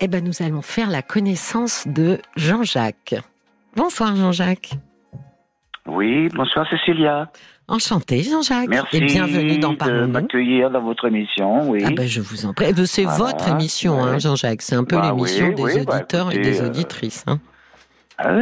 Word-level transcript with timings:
Eh 0.00 0.08
ben, 0.08 0.22
nous 0.24 0.42
allons 0.42 0.62
faire 0.62 0.90
la 0.90 1.02
connaissance 1.02 1.86
de 1.88 2.18
Jean-Jacques. 2.36 3.16
Bonsoir 3.74 4.14
Jean-Jacques. 4.14 4.70
Oui, 5.86 6.28
bonsoir 6.28 6.68
Cécilia. 6.70 7.30
Enchanté 7.66 8.22
Jean-Jacques. 8.22 8.68
Merci 8.68 8.96
Et 8.96 9.00
bienvenue 9.00 9.58
dans 9.58 9.72
de 9.72 9.76
Parlons-nous. 9.76 10.12
m'accueillir 10.12 10.70
dans 10.70 10.82
votre 10.82 11.06
émission. 11.08 11.68
Oui. 11.68 11.82
Ah 11.84 11.90
ben, 11.90 12.06
je 12.06 12.20
vous 12.20 12.46
en 12.46 12.54
prie. 12.54 12.66
Eh 12.68 12.72
ben, 12.72 12.86
c'est 12.86 13.02
Voilà, 13.04 13.16
votre 13.32 13.48
émission, 13.48 14.02
hein. 14.02 14.18
Jean-Jacques. 14.18 14.62
C'est 14.62 14.76
un 14.76 14.84
peu 14.84 14.96
Bah 14.96 15.08
l'émission 15.14 15.48
oui, 15.48 15.54
des 15.54 15.62
oui, 15.62 15.84
bah, 15.84 15.96
auditeurs 15.96 16.32
et 16.32 16.38
des 16.38 16.60
euh, 16.62 16.66
auditrices. 16.66 17.24
hein. 17.26 17.40
Ah 18.18 18.32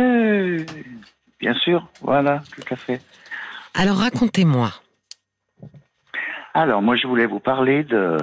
bien 1.39 1.53
sûr, 1.55 1.87
voilà, 2.01 2.43
tout 2.55 2.63
à 2.73 2.77
fait. 2.77 3.01
Alors 3.75 3.97
racontez-moi. 3.99 4.71
Alors, 6.55 6.81
moi, 6.81 6.97
je 6.97 7.07
voulais 7.07 7.27
vous 7.27 7.41
parler 7.41 7.85
de 7.85 8.17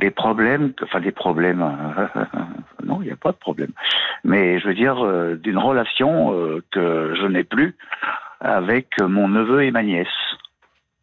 des 0.00 0.10
problèmes, 0.10 0.72
enfin 0.82 1.00
des 1.00 1.12
problèmes. 1.12 1.62
euh, 1.62 2.24
non, 2.84 3.00
il 3.02 3.06
n'y 3.06 3.12
a 3.12 3.16
pas 3.16 3.30
de 3.32 3.36
problème. 3.36 3.70
Mais 4.24 4.58
je 4.58 4.66
veux 4.66 4.74
dire 4.74 5.04
euh, 5.04 5.36
d'une 5.36 5.58
relation 5.58 6.32
euh, 6.34 6.64
que 6.72 7.14
je 7.20 7.26
n'ai 7.26 7.44
plus 7.44 7.76
avec 8.40 8.88
mon 9.00 9.28
neveu 9.28 9.62
et 9.62 9.70
ma 9.70 9.82
nièce. 9.82 10.08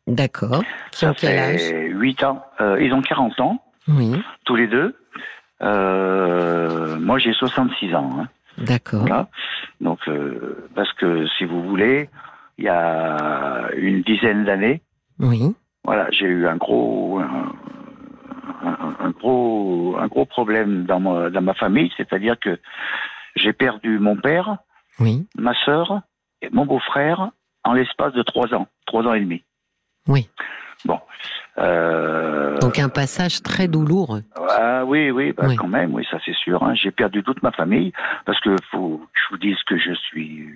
D'accord. 0.07 0.63
Ça 0.91 1.13
fait 1.13 1.87
8 1.89 2.23
ans. 2.23 2.43
Euh, 2.61 2.81
ils 2.81 2.93
ont 2.93 3.01
40 3.01 3.39
ans, 3.41 3.61
Oui. 3.87 4.21
tous 4.45 4.55
les 4.55 4.67
deux. 4.67 4.95
Moi, 5.61 7.19
j'ai 7.19 7.33
66 7.33 7.93
ans. 7.95 8.17
hein. 8.19 8.27
D'accord. 8.57 9.01
Voilà. 9.01 9.27
Donc, 9.81 9.99
parce 10.75 10.91
que 10.93 11.27
si 11.37 11.45
vous 11.45 11.61
voulez, 11.63 12.09
il 12.57 12.65
y 12.65 12.69
a 12.69 13.69
une 13.75 14.01
dizaine 14.01 14.45
d'années, 14.45 14.81
Oui. 15.19 15.53
voilà, 15.83 16.07
j'ai 16.11 16.25
eu 16.25 16.47
un 16.47 16.55
gros, 16.57 17.19
un, 17.19 17.51
un- 18.63 18.95
un 18.99 19.09
gros, 19.11 19.97
un 19.99 20.07
gros 20.07 20.25
problème 20.25 20.85
dans 20.85 20.99
ma, 20.99 21.29
dans 21.29 21.41
ma 21.41 21.53
famille, 21.53 21.91
c'est-à-dire 21.97 22.39
que 22.39 22.59
j'ai 23.35 23.53
perdu 23.53 23.99
mon 23.99 24.15
père, 24.15 24.57
Oui. 24.99 25.27
ma 25.37 25.53
sœur 25.65 26.01
et 26.41 26.49
mon 26.51 26.65
beau-frère 26.65 27.29
en 27.63 27.73
l'espace 27.73 28.13
de 28.13 28.23
trois 28.23 28.53
ans, 28.53 28.67
trois 28.85 29.03
ans 29.03 29.13
et 29.13 29.19
demi. 29.21 29.43
Oui. 30.07 30.29
Bon. 30.85 30.99
Euh, 31.57 32.57
Donc 32.59 32.79
un 32.79 32.89
passage 32.89 33.41
très 33.41 33.67
douloureux. 33.67 34.23
Ah 34.59 34.85
oui, 34.85 35.09
oui, 35.11 35.33
bah, 35.33 35.45
Oui. 35.47 35.55
quand 35.55 35.67
même, 35.67 35.93
oui, 35.93 36.05
ça 36.09 36.17
c'est 36.25 36.35
sûr. 36.35 36.63
hein. 36.63 36.73
J'ai 36.75 36.91
perdu 36.91 37.23
toute 37.23 37.41
ma 37.43 37.51
famille 37.51 37.91
parce 38.25 38.39
que 38.41 38.55
faut 38.71 38.97
que 38.97 39.19
je 39.19 39.29
vous 39.31 39.37
dise 39.37 39.57
que 39.67 39.77
je 39.77 39.93
suis 39.93 40.47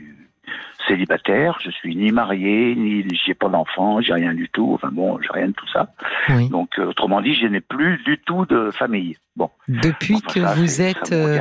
célibataire, 0.87 1.57
je 1.63 1.71
suis 1.71 1.95
ni 1.95 2.11
marié, 2.11 2.75
ni 2.75 3.05
j'ai 3.25 3.33
pas 3.33 3.47
d'enfant, 3.49 4.01
j'ai 4.01 4.13
rien 4.13 4.33
du 4.33 4.49
tout. 4.49 4.71
Enfin 4.73 4.89
bon, 4.91 5.19
j'ai 5.21 5.29
rien 5.31 5.47
de 5.47 5.53
tout 5.53 5.67
ça. 5.71 5.87
Oui. 6.29 6.49
Donc 6.49 6.77
euh, 6.79 6.85
autrement 6.87 7.21
dit, 7.21 7.33
je 7.35 7.47
n'ai 7.47 7.61
plus 7.61 7.97
du 8.03 8.17
tout 8.19 8.45
de 8.45 8.71
famille. 8.71 9.17
Bon. 9.35 9.49
Depuis 9.67 10.15
Enfin, 10.15 10.33
que 10.33 10.41
ça, 10.45 10.53
vous 10.55 10.81
êtes, 10.81 11.11
euh, 11.11 11.39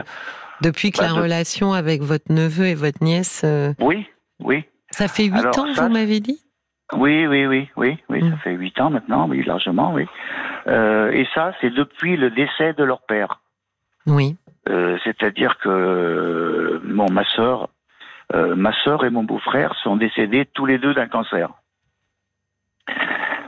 depuis 0.63 0.91
que 0.93 0.99
Bah, 0.99 1.09
la 1.09 1.15
de- 1.15 1.23
relation 1.23 1.73
avec 1.73 2.03
votre 2.03 2.33
neveu 2.33 2.67
et 2.67 2.75
votre 2.75 3.03
nièce, 3.03 3.43
euh, 3.45 3.73
Oui, 3.81 4.07
oui, 4.41 4.65
ça 4.91 5.09
fait 5.09 5.25
huit 5.25 5.45
ans, 5.59 5.75
ça, 5.75 5.83
vous 5.87 5.93
m'avez 5.93 6.21
dit? 6.21 6.41
Oui, 6.93 7.27
oui, 7.27 7.47
oui, 7.47 7.69
oui, 7.77 7.99
oui. 8.09 8.23
Mm. 8.23 8.31
Ça 8.31 8.37
fait 8.39 8.53
huit 8.53 8.81
ans 8.81 8.91
maintenant, 8.91 9.29
oui, 9.29 9.43
largement, 9.45 9.93
oui. 9.93 10.07
Euh, 10.67 11.11
et 11.11 11.27
ça, 11.35 11.53
c'est 11.61 11.71
depuis 11.71 12.17
le 12.17 12.31
décès 12.31 12.73
de 12.75 12.85
leur 12.85 13.03
père. 13.03 13.41
Oui. 14.07 14.37
Euh, 14.69 14.99
C'est-à-dire 15.05 15.59
que 15.59 15.69
euh, 15.69 16.81
bon, 16.85 17.11
ma 17.11 17.25
sœur, 17.25 17.69
euh, 18.35 18.55
ma 18.55 18.73
sœur 18.85 19.05
et 19.05 19.11
mon 19.11 19.25
beau-frère 19.25 19.75
sont 19.83 19.97
décédés 19.97 20.47
tous 20.47 20.67
les 20.67 20.79
deux 20.79 20.95
d'un 20.95 21.09
cancer. 21.09 21.51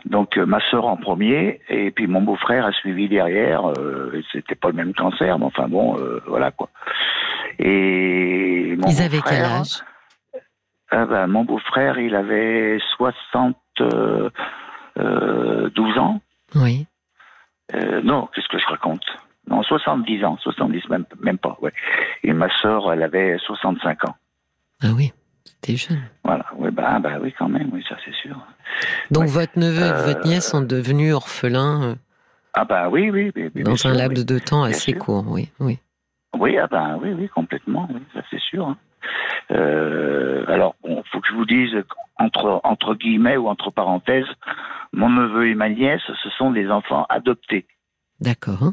Donc 0.05 0.37
euh, 0.37 0.45
ma 0.45 0.61
sœur 0.71 0.87
en 0.87 0.97
premier 0.97 1.61
et 1.69 1.91
puis 1.91 2.07
mon 2.07 2.23
beau-frère 2.23 2.67
a 2.67 2.73
suivi 2.73 3.09
derrière. 3.09 3.71
Euh, 3.71 4.23
C'était 4.33 4.55
pas 4.55 4.69
le 4.69 4.75
même 4.75 4.95
cancer, 4.95 5.39
mais 5.39 5.47
enfin 5.47 5.69
bon, 5.69 5.99
euh, 5.99 6.23
voilà 6.27 6.51
quoi. 6.51 6.69
Et 7.59 8.77
mon 8.79 8.89
Ils 8.89 9.03
avaient 9.03 9.21
quel 9.27 9.45
âge? 9.45 9.83
Ah 10.93 11.07
ben, 11.07 11.27
mon 11.27 11.45
beau-frère, 11.45 11.99
il 11.99 12.15
avait 12.15 12.79
72 12.97 13.55
euh, 13.81 14.31
euh, 14.99 15.71
12 15.71 15.99
ans. 15.99 16.21
Oui. 16.55 16.87
Euh, 17.75 18.01
non, 18.03 18.29
qu'est-ce 18.35 18.49
que 18.49 18.59
je 18.59 18.67
raconte? 18.67 19.05
Non, 19.49 19.63
70 19.63 20.25
ans, 20.25 20.37
70 20.41 20.89
même, 20.89 21.05
même 21.21 21.39
pas, 21.39 21.57
ouais. 21.63 21.73
Et 22.23 22.33
ma 22.33 22.49
sœur, 22.61 22.93
elle 22.93 23.03
avait 23.03 23.39
65 23.39 24.09
ans. 24.09 24.15
Ah 24.83 24.89
oui. 24.95 25.13
C'était 25.45 25.77
jeune. 25.77 26.03
Voilà, 26.25 26.45
oui, 26.57 26.71
bah, 26.71 26.99
bah 27.01 27.19
oui, 27.21 27.33
quand 27.39 27.49
même, 27.49 27.71
oui, 27.73 27.85
ça 27.89 27.97
c'est 28.05 28.15
sûr. 28.15 28.37
Donc 29.11 29.25
Ouais. 29.25 29.31
votre 29.31 29.59
neveu 29.59 29.87
et 29.87 29.93
votre 30.15 30.27
nièce 30.27 30.51
sont 30.51 30.61
devenus 30.61 31.15
orphelins 31.15 31.83
euh, 31.83 31.95
Ah 32.53 32.65
bah 32.65 32.89
oui, 32.91 33.11
oui, 33.11 33.33
dans 33.63 33.77
sûr, 33.77 33.91
un 33.91 33.93
oui. 33.95 33.99
laps 33.99 34.25
de 34.27 34.39
temps 34.39 34.63
assez 34.65 34.93
court. 34.93 35.25
Oui. 35.29 35.51
Oui. 35.61 35.79
Oui, 36.39 36.57
ah 36.59 36.67
ben 36.67 36.99
oui, 37.03 37.13
oui, 37.13 37.29
complètement, 37.29 37.89
oui, 37.93 38.01
ça 38.15 38.21
c'est 38.31 38.41
sûr. 38.41 38.69
hein. 38.69 38.77
Euh, 39.51 40.45
alors, 40.49 40.77
bon, 40.83 41.03
faut 41.11 41.21
que 41.21 41.29
je 41.29 41.35
vous 41.35 41.45
dise 41.45 41.75
entre 42.17 42.61
entre 42.65 42.95
guillemets 42.95 43.37
ou 43.37 43.49
entre 43.49 43.71
parenthèses, 43.71 44.29
mon 44.93 45.09
neveu 45.09 45.49
et 45.49 45.55
ma 45.55 45.69
nièce, 45.69 46.03
ce 46.23 46.31
sont 46.31 46.53
des 46.53 46.71
enfants 46.71 47.07
adoptés. 47.09 47.67
D'accord. 48.21 48.73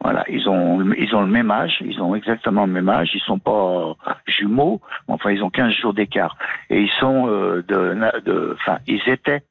Voilà, 0.00 0.24
ils 0.28 0.48
ont 0.48 0.82
ils 0.92 1.14
ont 1.14 1.22
le 1.22 1.30
même 1.30 1.50
âge, 1.50 1.78
ils 1.80 2.00
ont 2.00 2.14
exactement 2.14 2.66
le 2.66 2.72
même 2.72 2.88
âge, 2.88 3.10
ils 3.14 3.20
sont 3.20 3.38
pas 3.38 3.94
jumeaux, 4.26 4.80
mais 5.06 5.14
enfin 5.14 5.30
ils 5.30 5.42
ont 5.42 5.50
15 5.50 5.72
jours 5.74 5.94
d'écart 5.94 6.36
et 6.70 6.80
ils 6.80 6.90
sont 6.98 7.28
euh, 7.28 7.62
de 7.66 8.20
de 8.24 8.56
enfin 8.60 8.78
ils 8.86 9.02
étaient 9.08 9.42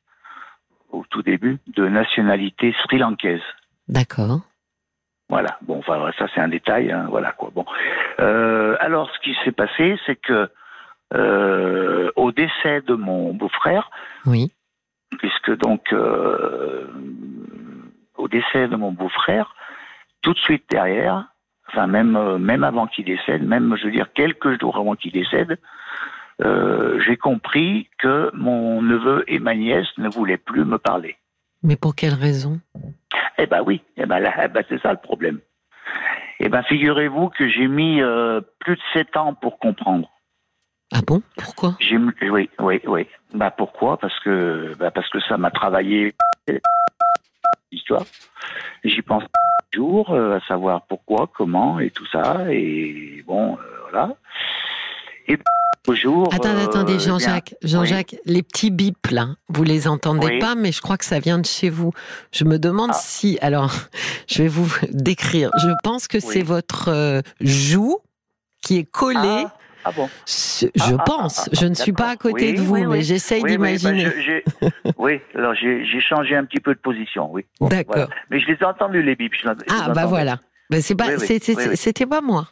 au 0.92 1.06
tout 1.10 1.22
début 1.24 1.60
de 1.76 1.88
nationalité 1.88 2.74
sri-lankaise. 2.84 3.42
D'accord. 3.88 4.42
Voilà. 5.32 5.58
Bon, 5.62 5.80
enfin 5.80 6.12
ça 6.20 6.28
c'est 6.36 6.42
un 6.42 6.50
détail. 6.50 6.92
hein, 6.92 7.08
voilà 7.10 7.32
quoi. 7.32 7.50
Bon. 7.56 7.66
Euh, 8.20 8.76
alors 8.82 9.10
ce 9.16 9.20
qui 9.24 9.34
s'est 9.44 9.54
passé, 9.54 9.98
c'est 10.06 10.18
que 10.18 10.50
euh, 11.16 12.12
au 12.18 12.32
décès 12.34 12.82
de 12.82 12.94
mon 12.94 13.34
beau-frère, 13.34 13.90
Oui. 14.26 14.52
puisque 15.20 15.58
donc 15.58 15.92
euh, 15.94 16.86
au 18.18 18.28
décès 18.28 18.68
de 18.68 18.76
mon 18.76 18.92
beau-frère, 18.92 19.56
tout 20.22 20.34
de 20.34 20.40
suite 20.40 20.66
derrière, 20.70 21.26
enfin 21.70 21.88
même 21.88 22.38
même 22.38 22.64
avant 22.66 22.88
qu'il 22.88 23.06
décède, 23.06 23.42
même 23.44 23.76
je 23.78 23.86
veux 23.86 23.92
dire 23.92 24.12
quelques 24.14 24.60
jours 24.60 24.78
avant 24.78 24.96
qu'il 24.96 25.14
décède, 25.14 25.58
j'ai 27.06 27.18
compris 27.18 27.88
que 28.00 28.32
mon 28.36 28.82
neveu 28.82 29.24
et 29.28 29.40
ma 29.40 29.56
nièce 29.56 29.88
ne 29.98 30.10
voulaient 30.10 30.38
plus 30.52 30.66
me 30.66 30.78
parler. 30.78 31.16
Mais 31.64 31.76
pour 31.78 31.96
quelle 31.96 32.16
raison? 32.16 32.60
Eh 33.38 33.46
ben 33.46 33.62
oui, 33.66 33.82
eh 33.98 34.06
ben 34.06 34.20
là, 34.20 34.34
eh 34.44 34.48
ben 34.48 34.64
c'est 34.70 34.82
ça 34.82 34.92
le 34.92 34.98
problème. 35.00 35.40
Eh 36.40 36.50
ben 36.50 36.64
figurez-vous 36.64 37.30
que 37.30 37.48
j'ai 37.48 37.68
mis 37.68 38.02
euh, 38.02 38.42
plus 38.60 38.76
de 38.76 38.82
sept 38.94 39.16
ans 39.18 39.34
pour 39.34 39.60
comprendre. 39.60 40.10
Ah 40.94 41.00
bon? 41.06 41.22
Pourquoi? 41.38 41.76
J'ai 41.80 41.98
mis- 41.98 42.12
oui, 42.30 42.50
oui, 42.60 42.82
oui. 42.86 43.08
Bah 43.34 43.52
pourquoi? 43.52 43.98
Parce 43.98 44.18
que 44.20 44.76
bah 44.78 44.92
parce 44.92 45.10
que 45.10 45.20
ça 45.22 45.38
m'a 45.38 45.52
travaillé 45.52 46.14
l'histoire. 47.72 48.04
J'y 48.84 49.02
pense 49.02 49.24
toujours 49.72 50.12
euh, 50.12 50.38
à 50.38 50.40
savoir 50.42 50.82
pourquoi, 50.84 51.28
comment 51.34 51.80
et 51.80 51.92
tout 51.92 52.06
ça 52.08 52.46
et 52.50 53.24
bon 53.26 53.56
euh, 53.58 53.58
voilà. 53.90 54.16
Et 55.28 55.38
Attendez, 55.88 56.62
euh, 56.62 56.66
attendez, 56.66 56.98
bien, 56.98 57.06
Jean-Jacques. 57.06 57.56
Jean-Jacques, 57.64 58.16
les 58.26 58.44
petits 58.44 58.70
bips 58.70 59.10
là, 59.10 59.30
vous 59.50 59.64
les 59.64 59.88
entendez 59.88 60.28
Oui. 60.28 60.40
pas, 60.40 60.54
mais 60.56 60.72
je 60.72 60.82
crois 60.82 60.98
que 60.98 61.06
ça 61.06 61.20
vient 61.20 61.40
de 61.40 61.46
chez 61.46 61.70
vous. 61.70 61.92
Je 62.32 62.44
me 62.44 62.60
demande 62.60 62.92
Ah. 62.94 63.00
si. 63.02 63.40
Alors, 63.42 63.74
je 64.28 64.44
vais 64.44 64.48
vous 64.48 64.72
décrire. 64.92 65.50
Je 65.62 65.70
pense 65.84 66.08
que 66.08 66.20
c'est 66.20 66.44
votre 66.44 66.90
euh, 66.90 67.22
joue 67.40 67.98
qui 68.62 68.78
est 68.78 68.84
collée. 68.84 69.46
Ah, 69.46 69.54
ah 69.86 69.92
bon. 69.92 70.08
Ah, 70.08 70.18
je 70.28 70.68
ah, 70.98 71.04
pense. 71.04 71.48
ah, 71.48 71.50
je 71.60 71.66
ne 71.66 71.74
suis 71.74 71.94
pas 71.94 72.10
à 72.10 72.16
côté 72.16 72.52
Oui, 72.52 72.54
de 72.54 72.62
vous, 72.62 72.76
oui, 72.76 72.86
mais 72.86 73.02
j'essaye 73.02 73.42
bah, 73.42 73.50
d'imaginer. 73.50 74.08
oui, 74.98 75.20
alors 75.34 75.56
j'ai 75.56 76.02
changé 76.02 76.36
un 76.36 76.46
petit 76.46 76.60
peu 76.60 76.76
de 76.76 76.80
position, 76.80 77.32
oui. 77.32 77.46
Bon, 77.60 77.68
D'accord. 77.70 77.96
voilà. 77.96 78.10
Mais 78.30 78.40
je 78.40 78.46
les 78.48 78.58
ai 78.62 78.64
entendus, 78.66 79.02
les 79.02 79.16
bips. 79.16 79.34
ah, 79.70 79.90
bah 79.90 80.06
voilà. 80.06 80.38
Ben, 80.70 80.82
pas, 80.96 81.18
c'était 81.18 82.06
pas 82.06 82.22
moi. 82.22 82.48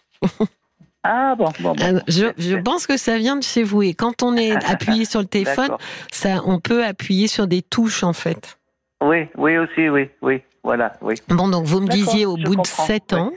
Ah 1.03 1.35
bon, 1.37 1.45
bon, 1.59 1.73
bon. 1.73 1.83
Euh, 1.83 1.99
je, 2.07 2.57
pense 2.57 2.85
que 2.85 2.97
ça 2.97 3.17
vient 3.17 3.37
de 3.37 3.43
chez 3.43 3.63
vous. 3.63 3.83
Et 3.83 3.93
quand 3.93 4.21
on 4.21 4.35
est 4.35 4.51
appuyé 4.69 5.05
sur 5.05 5.21
le 5.21 5.27
téléphone, 5.27 5.71
ça, 6.11 6.41
on 6.45 6.59
peut 6.59 6.85
appuyer 6.85 7.27
sur 7.27 7.47
des 7.47 7.61
touches 7.61 8.03
en 8.03 8.13
fait. 8.13 8.57
Oui, 9.01 9.27
oui 9.37 9.57
aussi, 9.57 9.87
oui, 9.87 10.09
oui, 10.21 10.41
voilà, 10.63 10.93
oui. 11.01 11.15
Bon, 11.29 11.47
donc 11.47 11.65
vous 11.65 11.79
me 11.79 11.87
disiez 11.87 12.25
au 12.25 12.35
bout 12.35 12.51
de 12.51 12.55
comprends, 12.57 12.85
7 12.85 13.03
oui. 13.13 13.17
ans, 13.17 13.31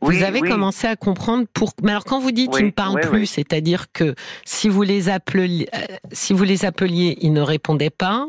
vous 0.00 0.22
avez 0.24 0.40
oui. 0.40 0.48
commencé 0.48 0.88
à 0.88 0.96
comprendre 0.96 1.46
pour. 1.52 1.72
Mais 1.82 1.92
alors 1.92 2.04
quand 2.04 2.18
vous 2.18 2.32
dites 2.32 2.50
Oui, 2.54 2.60
ils 2.62 2.66
ne 2.66 2.70
parlent 2.70 3.00
plus, 3.00 3.26
c'est-à-dire 3.26 3.92
que 3.92 4.14
si 4.44 4.68
vous 4.68 4.82
les 4.82 5.08
appeliez, 5.08 5.68
euh, 5.74 5.78
si 6.10 6.32
vous 6.32 6.44
les 6.44 6.64
appeliez, 6.64 7.16
ils 7.20 7.32
ne 7.32 7.40
répondaient 7.42 7.90
pas. 7.90 8.26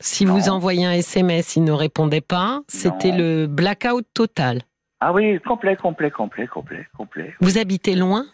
Si 0.00 0.24
vous 0.24 0.46
Non. 0.46 0.52
envoyiez 0.54 0.86
un 0.86 0.92
SMS, 0.92 1.56
ils 1.56 1.64
ne 1.64 1.72
répondaient 1.72 2.20
pas. 2.20 2.60
C'était 2.68 3.12
le 3.12 3.46
blackout 3.46 4.06
total. 4.14 4.62
Ah 5.00 5.12
oui, 5.12 5.38
complet, 5.40 5.76
complet, 5.76 6.10
complet, 6.10 6.46
complet, 6.46 6.86
complet. 6.96 7.34
Vous 7.40 7.58
habitez 7.58 7.94
loin 7.94 8.24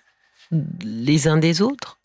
les 0.82 1.28
uns 1.28 1.36
des 1.36 1.62
autres? 1.62 1.98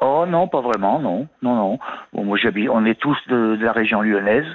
Oh 0.00 0.24
non, 0.28 0.48
pas 0.48 0.60
vraiment, 0.60 0.98
non, 0.98 1.26
non, 1.42 1.54
non. 1.56 1.78
Bon, 2.12 2.24
moi 2.24 2.36
j'habite, 2.36 2.68
on 2.68 2.84
est 2.84 3.00
tous 3.00 3.16
de, 3.28 3.56
de 3.56 3.64
la 3.64 3.72
région 3.72 4.02
lyonnaise. 4.02 4.46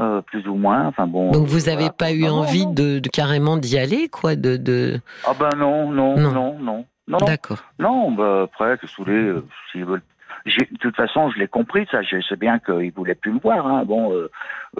euh, 0.00 0.20
plus 0.22 0.46
ou 0.48 0.54
moins. 0.54 0.86
Enfin 0.86 1.06
bon. 1.06 1.30
Donc 1.32 1.46
vous 1.46 1.66
n'avez 1.66 1.90
pas 1.90 2.12
eu 2.12 2.26
envie 2.28 2.66
De, 2.66 3.00
carrément 3.12 3.56
d'y 3.56 3.78
aller, 3.78 4.08
quoi, 4.08 4.36
de, 4.36 4.56
de, 4.56 5.00
Ah 5.26 5.32
ben 5.38 5.50
non, 5.56 5.90
non, 5.90 6.16
non, 6.16 6.58
non, 6.58 6.86
non. 7.08 7.18
D'accord. 7.18 7.62
Non, 7.78 8.10
bah, 8.12 8.42
après, 8.44 8.78
que 8.78 8.86
vous 8.86 9.04
voulez, 9.04 9.34
s'ils 9.72 9.84
veulent 9.84 10.02
de 10.46 10.78
toute 10.80 10.96
façon, 10.96 11.30
je 11.30 11.38
l'ai 11.38 11.48
compris, 11.48 11.86
ça. 11.90 12.00
Je 12.02 12.20
sais 12.20 12.36
bien 12.36 12.58
qu'ils 12.60 12.92
voulaient 12.92 13.14
plus 13.16 13.32
me 13.32 13.40
voir. 13.40 13.66
Hein. 13.66 13.84
Bon. 13.84 14.12
Euh, 14.12 14.30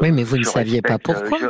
oui, 0.01 0.13
mais 0.13 0.23
vous 0.23 0.39
ne 0.39 0.45
saviez 0.45 0.83
pas 0.83 0.99
pourquoi. 0.99 1.39
Je, 1.41 1.47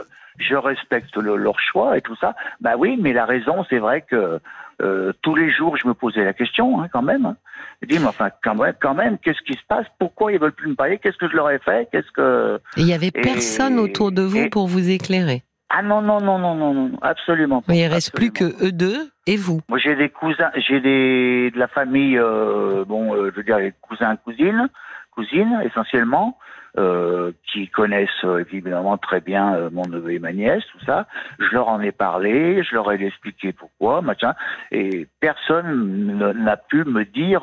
respecte 0.56 1.17
leur 1.17 1.61
choix 1.61 1.96
et 1.96 2.00
tout 2.00 2.17
ça. 2.17 2.35
Bah 2.61 2.75
oui, 2.79 2.99
mais 3.00 3.12
la 3.12 3.25
raison, 3.25 3.64
c'est 3.69 3.79
vrai 3.79 4.02
que 4.02 4.40
euh, 4.81 5.12
tous 5.23 5.35
les 5.35 5.50
jours, 5.50 5.76
je 5.76 5.88
me 5.88 5.94
posais 5.94 6.25
la 6.25 6.32
question, 6.32 6.81
hein, 6.81 6.88
quand 6.93 7.02
même. 7.02 7.26
Hein. 7.26 7.37
Je 7.82 7.88
dis, 7.88 7.99
mais 7.99 8.06
enfin, 8.06 8.31
quand 8.43 8.55
même, 8.55 8.75
quand 8.81 8.94
même, 8.94 9.19
qu'est-ce 9.19 9.43
qui 9.43 9.55
se 9.55 9.64
passe? 9.69 9.87
Pourquoi 9.99 10.32
ils 10.32 10.38
veulent 10.38 10.52
plus 10.52 10.69
me 10.70 10.75
parler? 10.75 10.99
Qu'est-ce 10.99 11.17
que 11.17 11.29
je 11.29 11.37
leur 11.37 11.50
ai 11.50 11.58
fait? 11.58 11.88
Qu'est-ce 11.90 12.11
que 12.12 12.61
Il 12.76 12.87
y 12.87 12.93
avait 12.93 13.11
personne 13.11 13.79
autour 13.79 14.12
de 14.12 14.23
vous 14.23 14.49
pour 14.50 14.69
vous 14.69 14.90
éclairer. 14.90 15.43
Ah 15.70 15.82
non 15.82 16.00
non 16.00 16.19
non 16.19 16.38
non 16.38 16.55
non 16.55 16.73
non 16.73 16.99
absolument 17.02 17.61
pas. 17.61 17.73
Mais 17.73 17.81
il 17.81 17.87
reste 17.88 18.14
plus 18.14 18.32
que 18.32 18.44
eux 18.64 18.73
deux 18.73 19.11
et 19.26 19.37
vous. 19.37 19.61
Moi 19.69 19.79
j'ai 19.79 19.94
des 19.96 20.08
cousins, 20.08 20.50
j'ai 20.56 20.81
des 20.81 21.50
de 21.50 21.58
la 21.58 21.69
famille, 21.69 22.17
euh, 22.17 22.87
bon, 22.87 23.14
euh, 23.14 23.31
je 23.31 23.37
veux 23.37 23.43
dire 23.43 23.58
les 23.58 23.75
cousins 23.82 24.17
cousines, 24.17 24.70
cousines 25.11 25.61
essentiellement, 25.67 26.38
euh, 26.78 27.32
qui 27.50 27.66
connaissent 27.69 28.08
euh, 28.25 28.38
évidemment 28.38 28.98
très 28.98 29.20
bien 29.20 29.54
euh, 29.54 29.69
mon 29.72 29.82
neveu 29.86 30.12
et 30.12 30.19
ma 30.20 30.32
nièce, 30.32 30.62
tout 30.70 30.84
ça. 30.84 31.06
Je 31.40 31.52
leur 31.52 31.69
en 31.69 31.80
ai 31.80 31.90
parlé, 31.90 32.62
je 32.62 32.75
leur 32.75 32.92
ai 32.92 33.04
expliqué 33.04 33.52
pourquoi, 33.52 34.00
machin, 34.00 34.34
et 34.70 35.08
personne 35.19 36.19
n'a 36.36 36.56
pu 36.56 36.84
me 36.84 37.04
dire. 37.04 37.42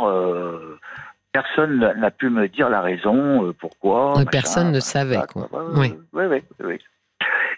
Personne 1.33 1.79
n'a 1.97 2.11
pu 2.11 2.29
me 2.29 2.47
dire 2.47 2.69
la 2.69 2.79
raison 2.79 3.53
pourquoi. 3.59 4.13
personne 4.31 4.71
ne 4.71 4.79
savait. 4.79 5.19
Quoi. 5.27 5.49
Oui. 5.75 5.93
Oui, 6.13 6.23
oui, 6.29 6.43
oui. 6.63 6.79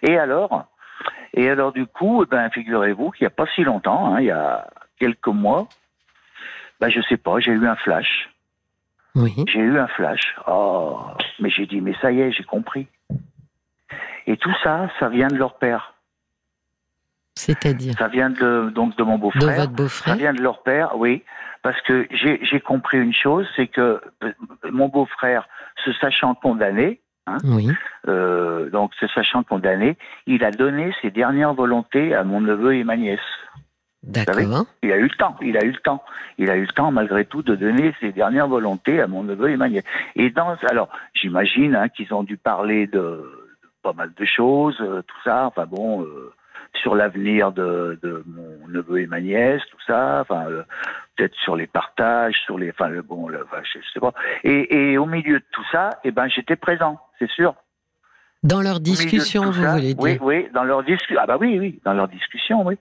Et 0.01 0.18
alors, 0.18 0.65
et 1.35 1.47
alors 1.47 1.74
du 1.74 1.85
coup, 1.85 2.24
eh 2.24 2.25
ben, 2.25 2.50
figurez-vous 2.50 3.12
qu'il 3.12 3.25
n'y 3.25 3.27
a 3.27 3.35
pas 3.35 3.45
si 3.53 3.63
longtemps, 3.63 4.15
hein, 4.15 4.19
il 4.19 4.25
y 4.25 4.31
a 4.31 4.68
quelques 5.00 5.27
mois, 5.27 5.68
ben, 6.79 6.89
je 6.89 7.01
sais 7.01 7.18
pas, 7.18 7.39
j'ai 7.39 7.51
eu 7.51 7.68
un 7.68 7.75
flash. 7.75 8.29
Oui. 9.17 9.33
J'ai 9.47 9.59
eu 9.59 9.77
un 9.77 9.87
flash. 9.87 10.35
Oh, 10.47 10.99
mais 11.39 11.49
j'ai 11.49 11.65
dit, 11.65 11.81
mais 11.81 11.93
ça 12.01 12.11
y 12.11 12.21
est, 12.21 12.31
j'ai 12.31 12.43
compris. 12.43 12.87
Et 14.27 14.37
tout 14.37 14.53
ça, 14.63 14.89
ça 14.99 15.09
vient 15.09 15.27
de 15.27 15.35
leur 15.35 15.57
père. 15.57 15.93
C'est-à-dire 17.35 17.93
Ça 17.97 18.07
vient 18.07 18.29
de, 18.29 18.69
donc 18.73 18.95
de 18.97 19.03
mon 19.03 19.17
beau-frère. 19.17 19.41
De 19.41 19.55
votre 19.55 19.71
beau-frère 19.71 20.13
Ça 20.13 20.19
vient 20.19 20.33
de 20.33 20.41
leur 20.41 20.63
père, 20.63 20.97
oui. 20.97 21.23
Parce 21.61 21.79
que 21.81 22.07
j'ai 22.11 22.59
compris 22.61 22.97
une 22.97 23.13
chose, 23.13 23.47
c'est 23.55 23.67
que 23.67 24.01
mon 24.69 24.87
beau-frère, 24.87 25.47
se 25.83 25.91
sachant 25.93 26.33
condamné, 26.35 27.01
Hein. 27.27 27.37
oui. 27.43 27.69
Euh, 28.07 28.69
donc, 28.69 28.93
se 28.99 29.07
sachant 29.07 29.43
condamné, 29.43 29.97
il 30.27 30.45
a 30.45 30.51
donné 30.51 30.93
ses 31.01 31.11
dernières 31.11 31.53
volontés 31.53 32.15
à 32.15 32.23
mon 32.23 32.39
neveu 32.39 32.75
et 32.75 32.83
ma 32.85 32.95
nièce. 32.95 33.19
D'accord. 34.07 34.65
Il 34.83 34.92
a 34.92 34.98
eu 34.98 35.04
le 35.04 35.18
temps, 35.18 35.36
il 35.42 35.57
a 35.57 35.63
eu 35.63 35.71
le 35.71 35.80
temps. 35.80 36.01
Il 36.38 36.50
a 36.50 36.56
eu 36.56 36.62
le 36.62 36.68
temps, 36.68 36.92
malgré 36.92 37.25
tout, 37.25 37.42
de 37.42 37.56
donner 37.56 37.94
ses 38.00 38.13
dernières 38.13 38.48
volontés 38.48 39.01
à 39.01 39.07
mon 39.07 39.24
neveu 39.24 39.50
et 39.50 39.57
ma 39.57 39.68
nièce. 39.68 39.83
Et 40.15 40.30
dans, 40.30 40.56
alors, 40.69 40.89
j'imagine 41.13 41.75
hein, 41.75 41.89
qu'ils 41.89 42.13
ont 42.13 42.24
dû 42.24 42.38
parler 42.38 42.88
de, 42.88 43.21
pas 43.83 43.92
mal 43.94 44.12
de 44.18 44.25
choses, 44.25 44.77
euh, 44.80 45.01
tout 45.01 45.18
ça. 45.25 45.45
Enfin 45.48 45.65
bon, 45.65 46.04
euh, 46.04 46.33
sur 46.81 46.95
l'avenir 46.95 47.51
de, 47.51 48.00
de, 48.01 48.24
mon 48.27 48.68
neveu 48.69 49.01
et 49.01 49.07
ma 49.07 49.19
nièce, 49.19 49.62
tout 49.71 49.81
ça. 49.86 50.21
Enfin, 50.21 50.45
euh, 50.48 50.63
peut-être 51.15 51.36
sur 51.36 51.57
les 51.57 51.68
partages, 51.68 52.36
sur 52.45 52.57
les, 52.57 52.69
enfin 52.69 52.88
le 52.88 53.01
bon, 53.01 53.27
le, 53.27 53.45
je 53.63 53.80
sais 53.94 54.00
pas. 54.00 54.13
Et, 54.44 54.92
et, 54.92 54.98
au 54.98 55.06
milieu 55.06 55.39
de 55.39 55.45
tout 55.51 55.65
ça, 55.71 55.89
eh 56.06 56.12
ben 56.12 56.30
j'étais 56.30 56.56
présent, 56.56 57.00
c'est 57.19 57.30
sûr. 57.30 57.56
Dans 58.44 58.62
leur 58.62 58.80
discussion, 58.80 59.45
vous 59.51 59.63
voulez 59.63 59.94
dire 59.94 60.04
Oui, 60.04 60.18
oui, 60.22 60.48
dans 60.54 60.63
leur 60.63 60.84
discussion. 60.84 61.19
Ah 61.19 61.25
bah 61.25 61.38
oui, 61.39 61.57
oui, 61.60 61.80
dans 61.84 61.94
leur 61.94 62.07
discussion, 62.07 62.66
oui. 62.66 62.78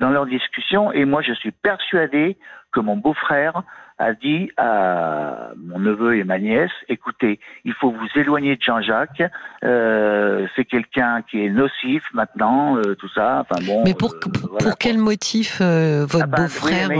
Dans 0.00 0.10
leur 0.10 0.26
discussion, 0.26 0.92
et 0.92 1.04
moi 1.04 1.22
je 1.22 1.32
suis 1.34 1.52
persuadé 1.52 2.36
que 2.72 2.80
mon 2.80 2.96
beau-frère 2.96 3.62
a 3.98 4.12
dit 4.12 4.50
à 4.56 5.50
mon 5.56 5.78
neveu 5.78 6.16
et 6.16 6.24
ma 6.24 6.38
nièce, 6.38 6.70
écoutez, 6.88 7.40
il 7.64 7.74
faut 7.74 7.90
vous 7.90 8.08
éloigner 8.20 8.56
de 8.56 8.62
Jean-Jacques, 8.62 9.22
euh, 9.64 10.46
c'est 10.54 10.64
quelqu'un 10.64 11.22
qui 11.28 11.44
est 11.44 11.50
nocif 11.50 12.02
maintenant, 12.12 12.76
euh, 12.76 12.94
tout 12.94 13.08
ça. 13.08 13.44
Enfin 13.48 13.64
bon. 13.66 13.82
Mais 13.84 13.94
pour, 13.94 14.14
euh, 14.14 14.58
pour, 14.60 14.78
quel 14.78 14.98
motif 14.98 15.60
votre 15.60 16.28
beau-frère 16.28 16.90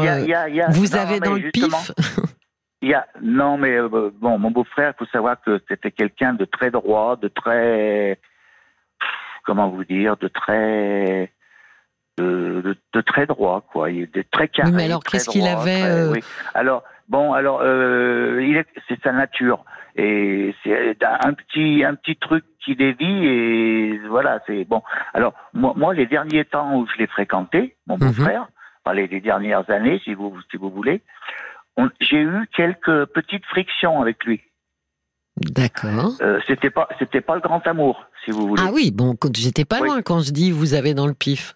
vous 0.70 0.96
avez 0.96 1.20
dans 1.20 1.34
le 1.34 1.50
pif? 1.50 1.92
Il 2.80 2.88
y 2.90 2.94
a, 2.94 3.06
non, 3.20 3.58
mais 3.58 3.76
bon, 3.80 4.38
mon 4.38 4.50
beau-frère, 4.50 4.92
il 4.94 4.98
faut 4.98 5.10
savoir 5.10 5.40
que 5.40 5.60
c'était 5.68 5.90
quelqu'un 5.90 6.32
de 6.32 6.44
très 6.44 6.70
droit, 6.70 7.16
de 7.16 7.28
très, 7.28 8.20
comment 9.44 9.68
vous 9.68 9.84
dire, 9.84 10.16
de 10.16 10.28
très, 10.28 11.32
de, 12.18 12.76
de, 12.92 13.00
très 13.00 13.26
droit, 13.26 13.64
quoi. 13.72 13.90
Il 13.90 14.08
est 14.14 14.30
très 14.30 14.48
carré. 14.48 14.70
mais 14.72 14.84
alors, 14.84 15.02
qu'est-ce 15.02 15.28
qu'il 15.28 15.46
avait 15.46 15.82
euh, 15.82 16.14
Alors, 16.54 16.84
bon, 17.08 17.32
alors, 17.32 17.60
euh, 17.62 18.40
il 18.42 18.56
est, 18.56 18.66
c'est 18.88 19.00
sa 19.02 19.12
nature. 19.12 19.64
Et 19.96 20.54
c'est 20.62 20.96
un 21.02 21.32
petit, 21.32 21.82
un 21.84 21.96
petit 21.96 22.14
truc 22.14 22.44
qui 22.64 22.76
dévie 22.76 23.26
et 23.26 23.98
voilà, 24.08 24.40
c'est 24.46 24.64
bon. 24.64 24.82
Alors, 25.14 25.34
moi, 25.54 25.72
moi, 25.76 25.94
les 25.94 26.06
derniers 26.06 26.44
temps 26.44 26.76
où 26.76 26.86
je 26.86 26.98
l'ai 26.98 27.08
fréquenté, 27.08 27.76
mon 27.88 27.96
mhm. 27.96 28.06
beau-frère, 28.06 28.48
les, 28.94 29.06
les, 29.06 29.20
dernières 29.20 29.68
années, 29.70 30.00
si 30.04 30.14
vous, 30.14 30.36
si 30.50 30.56
vous 30.56 30.70
voulez, 30.70 31.02
j'ai 32.00 32.20
eu 32.22 32.48
quelques 32.54 33.06
petites 33.06 33.44
frictions 33.46 34.00
avec 34.00 34.24
lui. 34.24 34.40
D'accord. 35.36 36.14
Euh, 36.20 36.40
c'était 36.46 36.70
pas, 36.70 36.88
c'était 36.98 37.20
pas 37.20 37.36
le 37.36 37.40
grand 37.40 37.64
amour, 37.66 38.06
si 38.24 38.32
vous 38.32 38.48
voulez. 38.48 38.62
Ah 38.64 38.70
oui, 38.72 38.90
bon, 38.90 39.14
j'étais 39.34 39.64
pas 39.64 39.80
loin 39.80 40.02
quand 40.02 40.20
je 40.20 40.32
dis 40.32 40.50
vous 40.50 40.74
avez 40.74 40.94
dans 40.94 41.06
le 41.06 41.14
pif. 41.14 41.54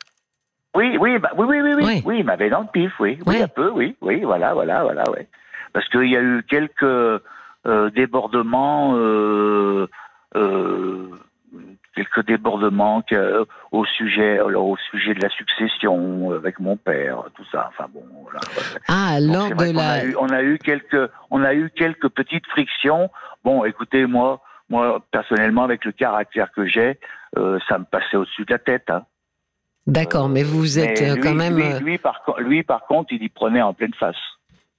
Oui, 0.74 0.96
oui, 0.98 1.18
bah, 1.18 1.30
oui, 1.36 1.46
oui, 1.48 1.60
oui, 1.60 1.74
oui, 1.82 2.02
oui, 2.04 2.16
il 2.20 2.24
m'avait 2.24 2.48
dans 2.48 2.62
le 2.62 2.68
pif, 2.72 2.92
oui, 2.98 3.18
oui, 3.26 3.42
un 3.42 3.48
peu, 3.48 3.70
oui, 3.70 3.96
oui, 4.00 4.22
voilà, 4.22 4.54
voilà, 4.54 4.82
voilà, 4.82 5.02
ouais. 5.10 5.28
Parce 5.72 5.86
qu'il 5.88 6.10
y 6.10 6.16
a 6.16 6.22
eu 6.22 6.42
quelques 6.48 6.82
euh, 6.82 7.90
débordements, 7.94 8.94
euh, 8.96 9.86
euh, 10.36 11.08
quelques 11.94 12.26
débordements 12.26 13.02
que, 13.02 13.46
au 13.70 13.84
sujet, 13.84 14.38
alors, 14.38 14.66
au 14.66 14.76
sujet 14.90 15.14
de 15.14 15.20
la 15.20 15.30
succession 15.30 16.32
avec 16.32 16.58
mon 16.58 16.76
père, 16.76 17.24
tout 17.34 17.44
ça. 17.50 17.68
Enfin 17.68 17.88
bon. 17.92 18.04
Voilà. 18.22 18.40
Ah, 18.88 19.18
lors 19.20 19.54
de 19.54 19.72
la. 19.72 19.72
On 19.72 19.78
a, 19.78 20.04
eu, 20.04 20.16
on 20.18 20.28
a 20.28 20.42
eu 20.42 20.58
quelques, 20.58 21.10
on 21.30 21.42
a 21.42 21.54
eu 21.54 21.70
quelques 21.70 22.08
petites 22.08 22.46
frictions. 22.46 23.10
Bon, 23.44 23.64
écoutez, 23.64 24.06
moi, 24.06 24.40
moi 24.68 25.04
personnellement, 25.10 25.64
avec 25.64 25.84
le 25.84 25.92
caractère 25.92 26.50
que 26.52 26.66
j'ai, 26.66 26.98
euh, 27.36 27.58
ça 27.68 27.78
me 27.78 27.84
passait 27.84 28.16
au-dessus 28.16 28.44
de 28.44 28.52
la 28.52 28.58
tête. 28.58 28.88
Hein. 28.88 29.04
D'accord, 29.86 30.28
mais 30.28 30.44
vous 30.44 30.78
êtes 30.78 31.02
euh, 31.02 31.16
quand 31.20 31.34
même. 31.34 31.58
Euh, 31.58 31.80
lui, 31.80 31.98
par, 31.98 32.22
lui, 32.38 32.62
par 32.62 32.86
contre, 32.86 33.12
il 33.12 33.22
y 33.22 33.28
prenait 33.28 33.62
en 33.62 33.74
pleine 33.74 33.94
face. 33.94 34.16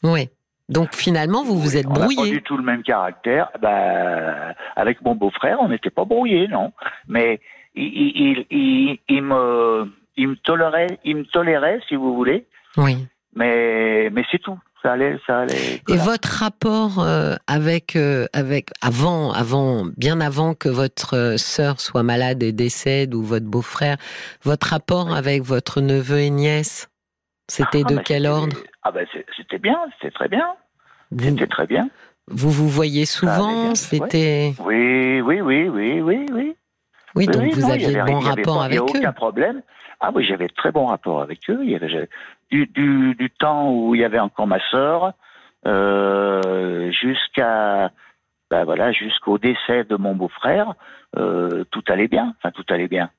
Oui. 0.01 0.29
Donc 0.69 0.95
finalement, 0.95 1.43
vous 1.43 1.59
vous 1.59 1.77
êtes 1.77 1.85
brouillé. 1.85 2.17
On 2.17 2.23
n'a 2.23 2.29
pas 2.29 2.35
du 2.35 2.41
tout 2.43 2.57
le 2.57 2.63
même 2.63 2.83
caractère. 2.83 3.49
Bah, 3.61 4.53
avec 4.75 5.01
mon 5.01 5.15
beau-frère, 5.15 5.57
on 5.61 5.69
n'était 5.69 5.89
pas 5.89 6.05
brouillé, 6.05 6.47
non. 6.47 6.71
Mais 7.07 7.41
il, 7.75 8.45
il, 8.49 8.99
il, 9.07 9.21
me, 9.21 9.91
il 10.15 10.29
me 10.29 10.35
tolérait, 10.35 10.99
il 11.03 11.17
me 11.17 11.25
tolérait, 11.25 11.79
si 11.87 11.95
vous 11.95 12.15
voulez. 12.15 12.45
Oui. 12.77 13.05
Mais, 13.35 14.09
mais 14.11 14.23
c'est 14.31 14.39
tout 14.39 14.57
ça 14.83 14.93
allait, 14.93 15.17
ça 15.25 15.39
allait. 15.39 15.81
Et 15.87 15.97
votre 15.97 16.27
rapport 16.27 16.99
euh, 16.99 17.35
avec, 17.47 17.95
euh, 17.95 18.27
avec 18.33 18.69
avant, 18.81 19.31
avant, 19.31 19.85
bien 19.97 20.19
avant 20.19 20.53
que 20.53 20.67
votre 20.69 21.15
euh, 21.15 21.37
sœur 21.37 21.79
soit 21.79 22.03
malade 22.03 22.43
et 22.43 22.51
décède 22.51 23.15
ou 23.15 23.23
votre 23.23 23.45
beau-frère, 23.45 23.95
votre 24.43 24.67
rapport 24.67 25.15
avec 25.15 25.41
votre 25.41 25.79
neveu 25.79 26.19
et 26.19 26.29
nièce, 26.29 26.89
c'était 27.47 27.83
ah, 27.85 27.93
de 27.93 27.97
quel 27.97 28.27
ordre? 28.27 28.57
Ah 28.83 28.91
ben 28.91 29.07
c'était 29.37 29.59
bien, 29.59 29.77
c'était 29.93 30.11
très 30.11 30.27
bien, 30.27 30.55
c'était 31.17 31.47
très 31.47 31.67
bien. 31.67 31.89
Vous 32.27 32.49
vous 32.51 32.67
voyez 32.67 33.05
souvent, 33.05 33.75
c'était. 33.75 34.53
Oui, 34.59 35.21
oui, 35.21 35.41
oui, 35.41 35.69
oui, 35.69 36.01
oui, 36.01 36.25
oui. 36.31 36.55
Oui, 37.15 37.27
donc 37.27 37.53
vous 37.53 37.69
aviez 37.69 37.93
de 37.93 38.01
bons 38.01 38.19
rapports 38.19 38.63
avec 38.63 38.79
eux. 38.79 38.83
Aucun 38.83 39.13
problème. 39.13 39.61
Ah 39.99 40.11
oui, 40.13 40.25
j'avais 40.25 40.49
très 40.49 40.71
bons 40.71 40.87
rapports 40.87 41.21
avec 41.21 41.49
eux. 41.49 41.59
Il 41.63 41.69
y 41.69 41.75
avait, 41.75 42.09
du, 42.49 42.65
du, 42.67 43.15
du 43.15 43.29
temps 43.29 43.71
où 43.71 43.95
il 43.95 44.01
y 44.01 44.03
avait 44.03 44.19
encore 44.19 44.47
ma 44.47 44.59
sœur 44.71 45.13
euh, 45.65 46.91
jusqu'à 46.91 47.91
ben 48.49 48.65
voilà 48.65 48.91
jusqu'au 48.91 49.37
décès 49.37 49.83
de 49.85 49.95
mon 49.95 50.13
beau-frère, 50.13 50.73
euh, 51.17 51.63
tout 51.71 51.83
allait 51.87 52.07
bien. 52.07 52.35
Enfin, 52.37 52.51
tout 52.51 52.65
allait 52.69 52.87
bien. 52.87 53.09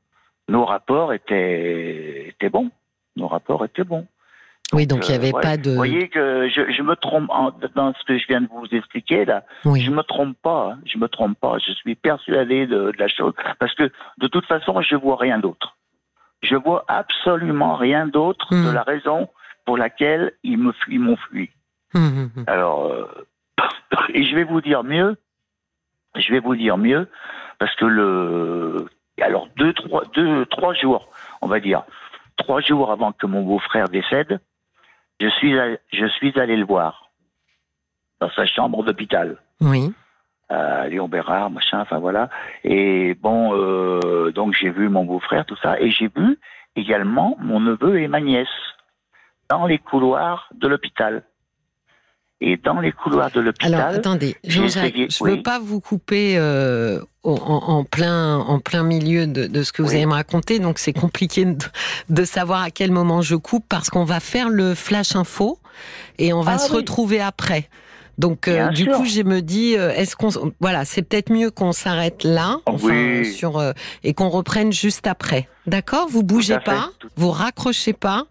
Nos 0.48 0.64
rapports 0.64 1.12
étaient 1.12 2.28
étaient 2.28 2.50
bons. 2.50 2.70
Nos 3.16 3.28
rapports 3.28 3.64
étaient 3.64 3.84
bons. 3.84 4.06
Oui, 4.74 4.86
donc 4.86 5.08
il 5.08 5.12
n'y 5.12 5.16
avait 5.16 5.34
euh, 5.34 5.40
pas 5.40 5.56
de. 5.56 5.70
Vous 5.70 5.76
voyez 5.76 6.08
que 6.08 6.48
je, 6.48 6.70
je 6.70 6.82
me 6.82 6.96
trompe 6.96 7.30
dans 7.74 7.94
ce 7.94 8.04
que 8.04 8.18
je 8.18 8.26
viens 8.26 8.40
de 8.40 8.48
vous 8.48 8.66
expliquer 8.72 9.24
là. 9.24 9.44
Oui. 9.64 9.80
Je 9.80 9.90
me 9.90 10.02
trompe 10.02 10.36
pas. 10.42 10.72
Hein. 10.72 10.78
Je 10.86 10.98
me 10.98 11.08
trompe 11.08 11.38
pas. 11.38 11.56
Je 11.58 11.72
suis 11.72 11.94
persuadé 11.94 12.66
de, 12.66 12.90
de, 12.90 12.98
la 12.98 13.08
chose 13.08 13.32
parce 13.58 13.74
que 13.74 13.90
de 14.18 14.26
toute 14.26 14.46
façon, 14.46 14.80
je 14.82 14.96
vois 14.96 15.16
rien 15.16 15.38
d'autre. 15.38 15.76
Je 16.42 16.56
vois 16.56 16.84
absolument 16.88 17.76
rien 17.76 18.06
d'autre 18.06 18.48
de 18.52 18.70
hmm. 18.70 18.74
la 18.74 18.82
raison 18.82 19.28
pour 19.64 19.78
laquelle 19.78 20.32
ils 20.42 20.58
me 20.58 20.72
m'ont 20.98 21.16
fui. 21.16 21.50
Hmm, 21.94 22.24
hmm, 22.24 22.44
Alors, 22.46 22.86
euh, 22.86 23.06
et 24.14 24.24
je 24.24 24.34
vais 24.34 24.44
vous 24.44 24.60
dire 24.60 24.84
mieux. 24.84 25.16
je 26.16 26.32
vais 26.32 26.40
vous 26.40 26.56
dire 26.56 26.76
mieux, 26.76 27.08
parce 27.58 27.74
que 27.76 27.84
le, 27.84 28.86
alors 29.20 29.48
deux, 29.56 29.72
trois, 29.72 30.04
deux, 30.14 30.44
trois 30.46 30.74
jours, 30.74 31.08
on 31.40 31.46
va 31.46 31.60
dire, 31.60 31.84
trois 32.36 32.60
jours 32.60 32.90
avant 32.90 33.12
que 33.12 33.26
mon 33.26 33.42
beau-frère 33.42 33.88
décède, 33.88 34.40
je 35.20 35.28
suis, 35.28 35.54
je 35.92 36.06
suis 36.06 36.38
allé 36.38 36.56
le 36.56 36.64
voir 36.64 37.10
dans 38.20 38.30
sa 38.30 38.46
chambre 38.46 38.82
d'hôpital. 38.84 39.36
Oui. 39.60 39.92
À 40.48 40.88
Léon 40.88 41.08
Bérard, 41.08 41.50
machin, 41.50 41.80
enfin 41.80 41.98
voilà. 41.98 42.28
Et 42.64 43.14
bon, 43.14 43.54
euh, 43.54 44.30
donc 44.32 44.54
j'ai 44.54 44.70
vu 44.70 44.88
mon 44.88 45.04
beau-frère, 45.04 45.46
tout 45.46 45.56
ça, 45.56 45.80
et 45.80 45.90
j'ai 45.90 46.08
vu 46.14 46.38
également 46.76 47.36
mon 47.40 47.60
neveu 47.60 48.00
et 48.00 48.08
ma 48.08 48.20
nièce 48.20 48.48
dans 49.48 49.66
les 49.66 49.78
couloirs 49.78 50.48
de 50.54 50.68
l'hôpital. 50.68 51.22
Et 52.40 52.56
dans 52.56 52.80
les 52.80 52.92
couloirs 52.92 53.30
de 53.30 53.40
l'hôpital. 53.40 53.74
Alors 53.74 53.86
attendez, 53.94 54.36
Jean-Jacques, 54.44 54.94
je 54.94 55.24
ne 55.24 55.30
veux 55.30 55.42
pas 55.42 55.60
vous 55.60 55.80
couper 55.80 56.34
euh, 56.36 57.00
en, 57.22 57.84
plein, 57.84 58.38
en 58.38 58.58
plein 58.58 58.82
milieu 58.82 59.26
de, 59.26 59.62
ce 59.62 59.72
que 59.72 59.82
vous 59.82 59.90
allez 59.90 60.04
me 60.04 60.12
raconter, 60.12 60.58
donc 60.58 60.78
c'est 60.78 60.92
compliqué 60.92 61.46
de, 62.08 62.24
savoir 62.24 62.62
à 62.62 62.70
quel 62.70 62.90
moment 62.90 63.22
je 63.22 63.36
coupe 63.36 63.64
parce 63.68 63.88
qu'on 63.88 64.04
va 64.04 64.20
faire 64.20 64.48
le 64.48 64.74
flash 64.74 65.14
info 65.14 65.58
et 66.18 66.32
on 66.32 66.40
va 66.40 66.54
ah 66.54 66.58
se 66.58 66.72
retrouver 66.72 67.20
après. 67.20 67.68
Donc 68.18 68.46
euh, 68.46 68.68
du 68.70 68.86
coup, 68.86 69.04
je 69.04 69.22
me 69.22 69.40
dis, 69.40 69.76
euh, 69.76 69.90
est-ce 69.92 70.16
qu'on, 70.16 70.30
voilà, 70.60 70.84
c'est 70.84 71.02
peut-être 71.02 71.32
mieux 71.32 71.50
qu'on 71.50 71.72
s'arrête 71.72 72.24
là, 72.24 72.58
enfin, 72.66 73.22
sur 73.24 73.62
et 74.02 74.12
qu'on 74.12 74.28
reprenne 74.28 74.72
juste 74.72 75.06
après. 75.06 75.48
D'accord? 75.66 76.08
Vous 76.08 76.22
bougez 76.22 76.58
pas, 76.58 76.90
vous 77.16 77.30
raccrochez 77.30 77.92
pas, 77.92 78.26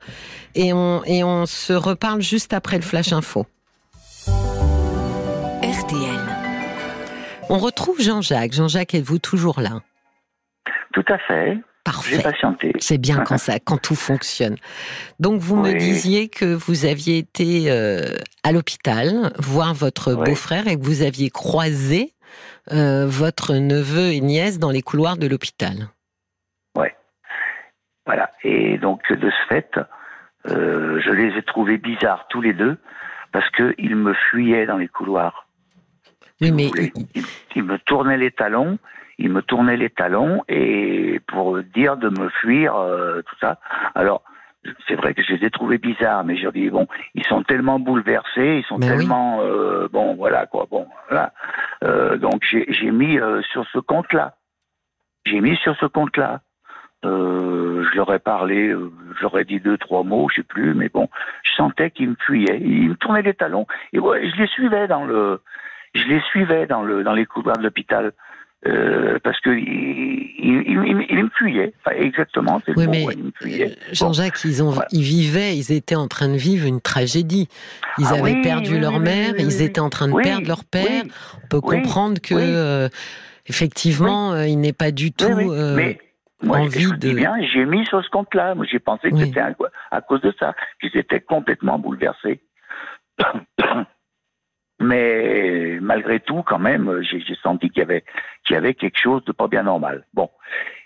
et 0.56 0.74
on 0.74 1.04
et 1.06 1.24
on 1.24 1.46
se 1.46 1.74
reparle 1.74 2.22
juste 2.22 2.54
après 2.54 2.76
le 2.76 2.84
flash 2.84 3.14
info. 3.14 3.46
On 7.50 7.58
retrouve 7.58 8.02
Jean-Jacques. 8.02 8.54
Jean-Jacques, 8.54 8.96
êtes-vous 8.96 9.20
toujours 9.20 9.60
là? 9.60 9.82
Tout 10.94 11.06
à 11.08 11.18
fait. 11.20 11.58
Parfait. 11.84 12.24
C'est 12.80 12.98
bien 12.98 13.20
quand 13.26 13.38
ça, 13.38 13.60
quand 13.60 13.78
tout 13.78 13.96
fonctionne. 13.96 14.56
Donc 15.20 15.40
vous 15.42 15.58
me 15.58 15.74
disiez 15.74 16.30
que 16.30 16.46
vous 16.46 16.86
aviez 16.86 17.18
été 17.18 17.70
euh, 17.70 18.16
à 18.44 18.52
l'hôpital 18.52 19.34
voir 19.38 19.74
votre 19.74 20.16
beau-frère 20.16 20.68
et 20.68 20.78
que 20.78 20.84
vous 20.84 21.02
aviez 21.02 21.30
croisé 21.30 22.14
euh, 22.72 23.06
votre 23.06 23.56
neveu 23.56 24.14
et 24.14 24.22
nièce 24.22 24.60
dans 24.60 24.72
les 24.72 24.82
couloirs 24.82 25.18
de 25.18 25.28
l'hôpital. 25.28 25.90
Oui. 26.78 26.88
Voilà. 28.06 28.32
Et 28.44 28.78
donc 28.78 29.02
de 29.12 29.30
ce 29.30 29.54
fait, 29.54 29.78
euh, 30.48 31.02
je 31.02 31.12
les 31.12 31.38
ai 31.38 31.44
trouvés 31.44 31.78
bizarres 31.78 32.28
tous 32.30 32.42
les 32.42 32.54
deux 32.54 32.78
parce 33.34 33.50
qu'ils 33.52 33.96
me 33.96 34.14
fuyaient 34.14 34.66
dans 34.66 34.78
les 34.78 34.88
couloirs. 34.88 35.43
Oui, 36.42 36.52
mais 36.52 36.70
il, 37.56 37.64
me 37.64 37.78
tournait 37.78 38.18
les 38.18 38.32
talons, 38.32 38.78
il 39.18 39.32
me 39.32 39.42
tournait 39.42 39.78
les 39.78 39.90
talons 39.90 40.44
et 40.48 41.22
pour 41.28 41.60
dire 41.62 41.98
de 41.98 42.10
me 42.10 42.30
fuir, 42.30 42.76
euh, 42.76 43.22
tout 43.22 43.36
ça. 43.40 43.60
Alors, 43.96 44.24
c'est 44.88 44.96
vrai 44.96 45.14
que 45.14 45.22
je 45.22 45.34
les 45.34 45.46
ai 45.46 45.52
trouvés 45.52 45.78
bizarres, 45.78 46.24
mais 46.24 46.36
j'ai 46.38 46.52
dit 46.52 46.70
bon, 46.70 46.88
ils 47.14 47.26
sont 47.26 47.44
tellement 47.44 47.80
bouleversés, 47.80 48.60
ils 48.60 48.66
sont 48.66 48.80
tellement 48.80 49.42
euh, 49.42 49.88
bon, 49.92 50.16
voilà 50.16 50.46
quoi, 50.46 50.68
bon, 50.70 50.88
voilà. 51.10 51.34
Euh, 51.84 52.18
donc 52.18 52.44
j'ai 52.44 52.92
mis 52.92 53.20
sur 53.52 53.66
ce 53.72 53.80
compte-là, 53.80 54.36
j'ai 55.26 55.42
mis 55.42 55.58
sur 55.58 55.76
ce 55.78 55.86
compte-là. 55.86 56.42
je 57.04 57.96
leur 57.96 58.14
ai 58.14 58.20
parlé, 58.20 58.74
j'aurais 59.20 59.44
dit 59.44 59.60
deux 59.60 59.78
trois 59.78 60.04
mots, 60.04 60.30
je 60.30 60.38
sais 60.38 60.44
plus, 60.44 60.74
mais 60.74 60.90
bon, 60.90 61.10
je 61.44 61.52
sentais 61.52 61.92
qu'ils 61.92 62.10
me 62.10 62.16
fuyaient, 62.26 62.60
ils 62.60 62.90
me 62.90 62.96
tournaient 62.96 63.22
les 63.22 63.34
talons 63.34 63.68
et 63.92 64.00
ouais, 64.00 64.30
je 64.30 64.42
les 64.42 64.48
suivais 64.48 64.88
dans 64.88 65.04
le 65.04 65.42
je 65.94 66.08
les 66.08 66.22
suivais 66.22 66.66
dans, 66.66 66.84
le, 66.84 67.04
dans 67.04 67.14
les 67.14 67.26
couloirs 67.26 67.58
de 67.58 67.64
l'hôpital. 67.64 68.12
Euh, 68.66 69.20
parce 69.22 69.38
que 69.42 69.50
il, 69.50 70.34
il, 70.40 71.24
me 71.24 71.30
fuyait. 71.38 71.74
Enfin, 71.84 71.98
exactement, 71.98 72.62
c'est 72.66 72.78
oui, 72.78 72.88
mais 72.88 73.06
euh, 73.10 73.68
Jean-Jacques, 73.92 74.40
ils, 74.46 74.64
ont, 74.64 74.74
ils 74.94 75.02
vivaient, 75.02 75.58
ils 75.58 75.74
étaient 75.74 75.98
en 75.98 76.08
train 76.08 76.30
de 76.30 76.38
vivre 76.38 76.66
une 76.66 76.80
tragédie. 76.80 77.50
Ils 77.98 78.06
ah 78.12 78.20
avaient 78.20 78.42
perdu 78.42 78.80
leur 78.80 79.02
mère, 79.02 79.34
ils 79.38 79.62
étaient 79.62 79.82
en 79.82 79.90
train 79.90 80.08
de 80.08 80.16
perdre 80.16 80.48
leur 80.48 80.64
père. 80.64 81.04
On 81.44 81.48
peut 81.48 81.60
comprendre 81.60 82.22
que, 82.22 82.36
euh, 82.36 82.88
effectivement, 83.48 84.34
il 84.44 84.58
n'est 84.62 84.72
pas 84.72 84.92
du 84.92 85.12
tout 85.12 85.28
mais, 85.76 85.98
moi, 86.42 86.60
envie 86.60 86.84
je 86.84 86.96
de. 86.96 87.12
bien, 87.12 87.36
j'ai 87.54 87.66
mis 87.66 87.86
sur 87.86 88.04
ce 88.04 88.10
compte-là. 88.12 88.56
Moi, 88.56 88.66
j'ai 88.72 88.80
pensé 88.80 89.10
que 89.10 89.18
c'était 89.18 89.42
à, 89.42 89.54
à 89.92 90.00
cause 90.00 90.22
de 90.22 90.34
ça, 90.40 90.56
qu'ils 90.80 90.96
étaient 90.98 91.22
complètement 91.22 91.80
bouleversés. 91.80 92.42
Mais 94.80 95.78
malgré 95.82 96.20
tout, 96.20 96.44
quand 96.44 96.60
même, 96.60 97.02
j'ai 97.02 97.36
senti 97.42 97.70
qu'il 97.70 97.80
y 97.80 97.84
avait 97.84 98.04
qu'il 98.46 98.56
y 98.56 98.58
avait 98.58 98.74
quelque 98.74 99.00
chose 99.00 99.24
de 99.26 99.32
pas 99.32 99.48
bien 99.48 99.64
normal. 99.64 100.06
Bon, 100.14 100.30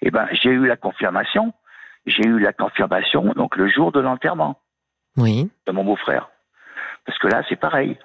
eh 0.02 0.12
ben 0.12 0.28
j'ai 0.32 0.50
eu 0.50 0.68
la 0.68 0.76
confirmation. 0.76 1.54
J'ai 2.06 2.26
eu 2.26 2.40
la 2.40 2.54
confirmation 2.54 3.34
donc 3.36 3.56
le 3.58 3.68
jour 3.68 3.92
de 3.92 4.00
l'enterrement. 4.00 4.60
Oui. 5.18 5.50
De 5.66 5.72
mon 5.72 5.84
beau-frère. 5.84 6.30
Parce 7.06 7.18
que 7.20 7.28
là, 7.28 7.42
c'est 7.50 7.56
pareil. 7.56 7.98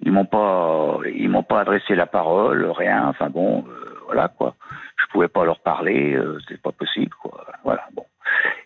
Ils 0.00 0.12
m'ont 0.12 0.24
pas 0.24 0.98
ils 1.06 1.28
m'ont 1.28 1.42
pas 1.42 1.60
adressé 1.60 1.94
la 1.94 2.06
parole, 2.06 2.64
rien. 2.70 3.06
Enfin 3.08 3.30
bon, 3.30 3.64
euh, 3.68 3.98
voilà 4.06 4.28
quoi. 4.28 4.54
Je 4.96 5.06
pouvais 5.12 5.28
pas 5.28 5.44
leur 5.44 5.60
parler, 5.60 6.14
euh, 6.14 6.38
c'est 6.48 6.60
pas 6.60 6.72
possible 6.72 7.14
quoi. 7.22 7.46
Voilà. 7.62 7.86
Bon. 7.94 8.05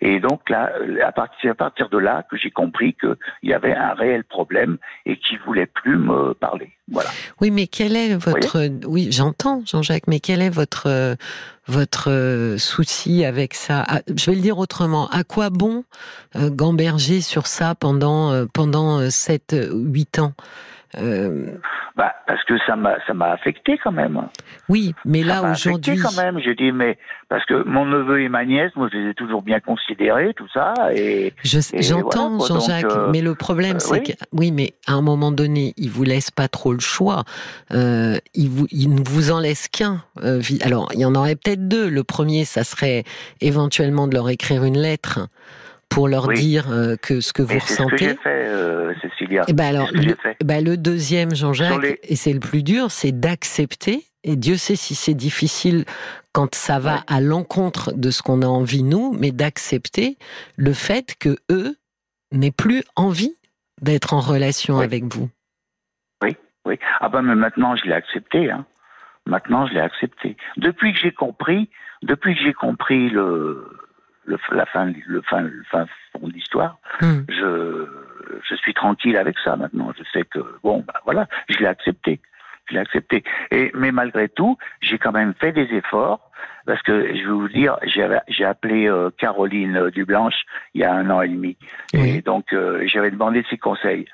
Et 0.01 0.21
donc 0.21 0.49
là, 0.49 0.73
à 1.05 1.13
partir, 1.13 1.53
à 1.53 1.55
partir 1.55 1.89
de 1.89 1.99
là 1.99 2.25
que 2.31 2.37
j'ai 2.37 2.51
compris 2.51 2.95
qu'il 2.95 3.17
y 3.43 3.53
avait 3.53 3.75
un 3.75 3.93
réel 3.93 4.25
problème 4.25 4.79
et 5.05 5.19
qu'il 5.19 5.39
voulait 5.41 5.67
plus 5.67 5.99
me 5.99 6.33
parler. 6.35 6.73
Voilà. 6.91 7.11
Oui, 7.41 7.51
mais 7.51 7.67
quel 7.67 7.97
est 7.97 8.17
votre 8.17 8.69
oui, 8.87 9.09
j'entends 9.11 9.63
Jean-Jacques, 9.67 10.07
mais 10.09 10.21
quel 10.21 10.43
est 10.43 10.51
votre 10.51 11.17
votre 11.69 12.57
souci 12.59 13.25
avec 13.25 13.55
ça? 13.55 13.85
Ah, 13.87 14.01
Je 14.15 14.31
vais 14.31 14.37
le 14.37 14.43
dire 14.43 14.59
autrement. 14.59 15.09
À 15.11 15.23
quoi 15.23 15.51
bon 15.51 15.85
euh, 16.35 16.51
gamberger 16.51 17.21
sur 17.21 17.47
ça 17.47 17.75
pendant 17.75 18.33
euh, 18.33 18.47
pendant 18.53 19.09
7 19.09 19.55
8 19.73 20.19
ans? 20.19 20.33
Euh, 20.99 21.47
bah, 21.97 22.15
parce 22.27 22.43
que 22.45 22.55
ça 22.67 22.75
m'a 22.75 22.97
ça 23.07 23.15
m'a 23.15 23.31
affecté 23.31 23.79
quand 23.83 23.93
même. 23.93 24.21
Oui, 24.69 24.95
mais 25.05 25.23
là 25.23 25.53
aujourd'hui. 25.53 25.99
quand 25.99 26.17
même. 26.17 26.41
J'ai 26.41 26.55
dit 26.55 26.73
mais 26.73 26.99
parce 27.29 27.45
que 27.45 27.63
mon 27.65 27.85
neveu 27.87 28.23
et 28.23 28.29
ma 28.29 28.45
nièce, 28.45 28.73
moi 28.75 28.89
je 28.93 28.99
les 28.99 29.11
ai 29.11 29.15
toujours 29.15 29.43
bien 29.43 29.61
considérés, 29.61 30.35
tout 30.35 30.49
ça. 30.53 30.75
Et 30.95 31.33
j'entends 31.45 32.41
Jean-Jacques, 32.41 32.87
euh, 32.87 33.11
mais 33.13 33.21
le 33.21 33.37
problème 33.37 33.77
euh, 33.77 33.81
c'est 33.81 34.03
que 34.03 34.13
oui, 34.33 34.51
mais 34.51 34.73
à 34.87 34.95
un 34.95 35.03
moment 35.03 35.31
donné, 35.31 35.75
il 35.77 35.91
vous 35.91 36.05
laisse 36.05 36.33
pas 36.33 36.49
trop 36.49 36.73
le 36.73 36.81
choix. 36.81 37.23
Euh, 37.73 38.17
il 38.35 38.49
vous 38.49 38.67
il 38.73 38.93
ne 38.93 39.09
vous 39.09 39.31
en 39.31 39.39
laisse 39.39 39.69
qu'un. 39.69 40.03
alors 40.63 40.89
il 40.95 41.01
y 41.01 41.05
en 41.05 41.15
aurait 41.15 41.37
peut-être 41.37 41.69
deux. 41.69 41.89
Le 41.89 42.03
premier, 42.03 42.45
ça 42.45 42.65
serait 42.65 43.05
éventuellement 43.41 44.09
de 44.09 44.15
leur 44.15 44.29
écrire 44.29 44.65
une 44.65 44.79
lettre 44.79 45.29
pour 45.89 46.09
leur 46.09 46.29
dire 46.29 46.67
que 47.03 47.21
ce 47.21 47.33
que 47.33 47.43
vous 47.43 47.59
ressentez. 47.59 47.99
C'est 47.99 48.05
ce 48.05 48.05
que 48.05 48.09
j'ai 48.11 48.17
fait, 48.23 48.49
euh, 48.49 48.95
Et 49.49 49.53
ben 49.53 49.65
alors, 49.67 49.89
le, 49.93 50.17
ben 50.45 50.65
le, 50.65 50.77
deuxième, 50.77 51.35
Jean-Jacques, 51.35 51.99
et 52.03 52.17
c'est 52.17 52.33
le 52.33 52.41
plus 52.41 52.63
dur, 52.63 52.91
c'est 52.91 53.13
d'accepter. 53.13 54.05
Et 54.23 54.37
Dieu 54.37 54.57
sait 54.57 54.77
si 54.77 54.95
c'est 54.95 55.15
difficile 55.15 55.85
quand 56.33 56.55
ça 56.55 56.79
va 56.79 57.03
à 57.07 57.21
l'encontre 57.21 57.93
de 57.93 58.11
ce 58.11 58.23
qu'on 58.23 58.43
a 58.43 58.47
envie 58.47 58.83
nous, 58.83 59.13
mais 59.19 59.31
d'accepter 59.33 60.17
le 60.57 60.73
fait 60.73 61.17
que 61.19 61.37
eux 61.51 61.77
n'aient 62.33 62.51
plus 62.51 62.83
envie 62.97 63.35
d'être 63.81 64.15
en 64.15 64.21
relation 64.21 64.79
avec 64.79 65.05
vous. 65.05 65.31
Oui, 66.23 66.37
oui. 66.67 66.79
Ah 67.01 67.09
ben 67.09 67.23
mais 67.23 67.35
maintenant 67.35 67.77
je 67.77 67.85
l'ai 67.85 67.95
accepté. 67.95 68.51
Hein. 68.51 68.67
Maintenant 69.27 69.67
je 69.67 69.73
l'ai 69.73 69.81
accepté. 69.81 70.37
Depuis 70.59 70.93
que 70.93 70.99
j'ai 70.99 71.13
compris, 71.13 71.71
depuis 72.03 72.35
que 72.35 72.43
j'ai 72.43 72.53
compris 72.53 73.09
le 73.09 73.67
la 74.53 74.67
fin, 74.67 74.93
le 75.07 75.23
fin, 75.23 75.41
le 75.41 75.63
fin 75.71 75.87
fond 76.13 76.29
de 76.29 76.33
l'histoire, 76.33 76.79
hmm. 77.01 77.23
je, 77.29 77.87
je 78.49 78.55
suis 78.55 78.75
tranquille 78.75 79.17
avec 79.17 79.39
ça 79.45 79.57
maintenant. 79.57 79.93
Je 79.97 80.05
sais 80.13 80.25
que 80.25 80.41
bon, 80.63 80.85
bah, 80.87 81.01
voilà, 81.05 81.27
je 81.49 81.59
l'ai 81.59 81.67
accepté, 81.67 82.21
je 82.69 82.75
l'ai 82.75 82.81
accepté. 82.81 83.25
Et 83.51 83.71
mais 83.75 83.93
malgré 83.93 84.29
tout, 84.29 84.57
j'ai 84.81 84.99
quand 84.99 85.13
même 85.13 85.35
fait 85.35 85.53
des 85.53 85.75
efforts 85.75 86.31
parce 86.67 86.83
que 86.83 87.15
je 87.17 87.23
vais 87.23 87.33
vous 87.33 87.49
dire, 87.49 87.77
j'ai 87.85 88.45
appelé 88.45 88.89
euh, 88.89 89.11
Caroline 89.19 89.91
Dublanche 89.91 90.43
il 90.75 90.83
y 90.83 90.85
a 90.85 90.93
un 90.95 91.11
an 91.11 91.23
et 91.23 91.29
demi, 91.29 91.57
et 91.93 92.21
donc 92.23 92.53
euh, 92.53 92.83
j'avais 92.87 93.11
demandé 93.11 93.45
ses 93.51 93.59
conseils. 93.59 94.07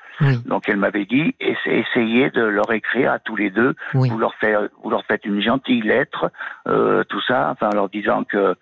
Donc 0.45 0.67
elle 0.67 0.77
m'avait 0.77 1.05
dit 1.05 1.35
essayez 1.39 2.29
de 2.31 2.41
leur 2.41 2.71
écrire 2.71 3.11
à 3.11 3.19
tous 3.19 3.35
les 3.35 3.49
deux, 3.49 3.75
vous 3.93 4.17
leur 4.17 4.33
faites 4.35 4.57
vous 4.83 4.89
leur 4.89 5.05
faites 5.05 5.25
une 5.25 5.41
gentille 5.41 5.81
lettre, 5.81 6.31
euh, 6.67 7.03
tout 7.03 7.21
ça, 7.21 7.49
enfin 7.51 7.69
en 7.69 7.75
leur 7.75 7.89
disant 7.89 8.23
que 8.23 8.55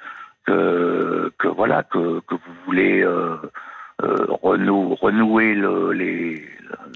que, 0.45 1.31
que 1.37 1.47
voilà 1.47 1.83
que, 1.83 2.19
que 2.27 2.35
vous 2.35 2.53
voulez 2.65 3.05
euh, 4.03 4.27
renouer 4.41 5.53
le, 5.55 5.91
les, 5.91 6.45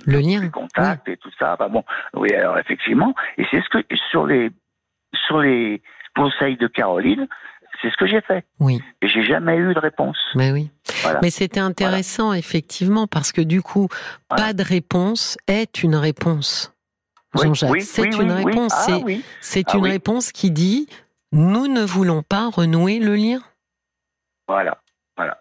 le 0.06 0.20
lien, 0.20 0.42
les 0.42 0.50
contacts 0.50 1.08
et 1.08 1.18
tout 1.18 1.32
ça. 1.40 1.56
bon, 1.70 1.84
oui, 2.14 2.34
alors 2.34 2.58
effectivement, 2.58 3.14
et 3.38 3.46
c'est 3.50 3.62
ce 3.62 3.70
que 3.70 3.96
sur 4.12 4.26
les 4.26 4.52
sur 5.28 5.40
les 5.40 5.82
conseils 6.16 6.58
de 6.58 6.68
Caroline, 6.68 7.28
c'est 7.82 7.90
ce 7.90 7.98
que 7.98 8.06
j'ai 8.06 8.22
fait. 8.22 8.46
Oui. 8.60 8.82
Et 9.02 9.08
j'ai 9.08 9.24
jamais 9.24 9.58
eu 9.58 9.74
de 9.74 9.80
réponse. 9.80 10.18
Mais 10.36 10.52
oui. 10.52 10.72
Mais 11.22 11.30
c'était 11.30 11.60
intéressant, 11.60 12.34
effectivement, 12.34 13.08
parce 13.08 13.32
que 13.32 13.42
du 13.42 13.62
coup, 13.62 13.88
pas 14.28 14.54
de 14.54 14.64
réponse 14.64 15.38
est 15.48 15.84
une 15.84 15.96
réponse. 15.96 16.74
Jean-Jacques. 17.36 17.82
c'est 17.82 18.16
une 18.18 18.32
réponse. 18.32 18.74
c'est 19.40 19.74
une 19.74 19.86
réponse 19.86 20.32
qui 20.32 20.52
dit 20.52 20.88
nous 21.32 21.68
ne 21.68 21.84
voulons 21.84 22.24
pas 22.24 22.50
renouer 22.50 23.00
le 23.00 23.16
lien. 23.16 23.40
Voilà, 24.48 24.82
voilà. 25.16 25.40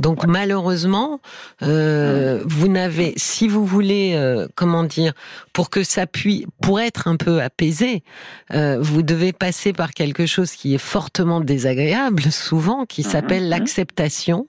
Donc 0.00 0.26
malheureusement, 0.26 1.20
euh, 1.62 2.40
vous 2.46 2.68
n'avez, 2.68 3.12
si 3.16 3.48
vous 3.48 3.66
voulez, 3.66 4.14
euh, 4.14 4.46
comment 4.56 4.84
dire, 4.84 5.12
pour 5.52 5.68
que 5.68 5.82
ça 5.82 6.06
puisse, 6.06 6.46
pour 6.62 6.80
être 6.80 7.06
un 7.06 7.16
peu 7.16 7.40
apaisé, 7.42 8.02
euh, 8.52 8.78
vous 8.80 9.02
devez 9.02 9.32
passer 9.32 9.72
par 9.72 9.92
quelque 9.92 10.26
chose 10.26 10.52
qui 10.52 10.74
est 10.74 10.78
fortement 10.78 11.40
désagréable, 11.40 12.22
souvent, 12.22 12.86
qui 12.86 13.02
mhm, 13.02 13.10
s'appelle 13.10 13.44
mhm. 13.44 13.50
l'acceptation. 13.50 14.48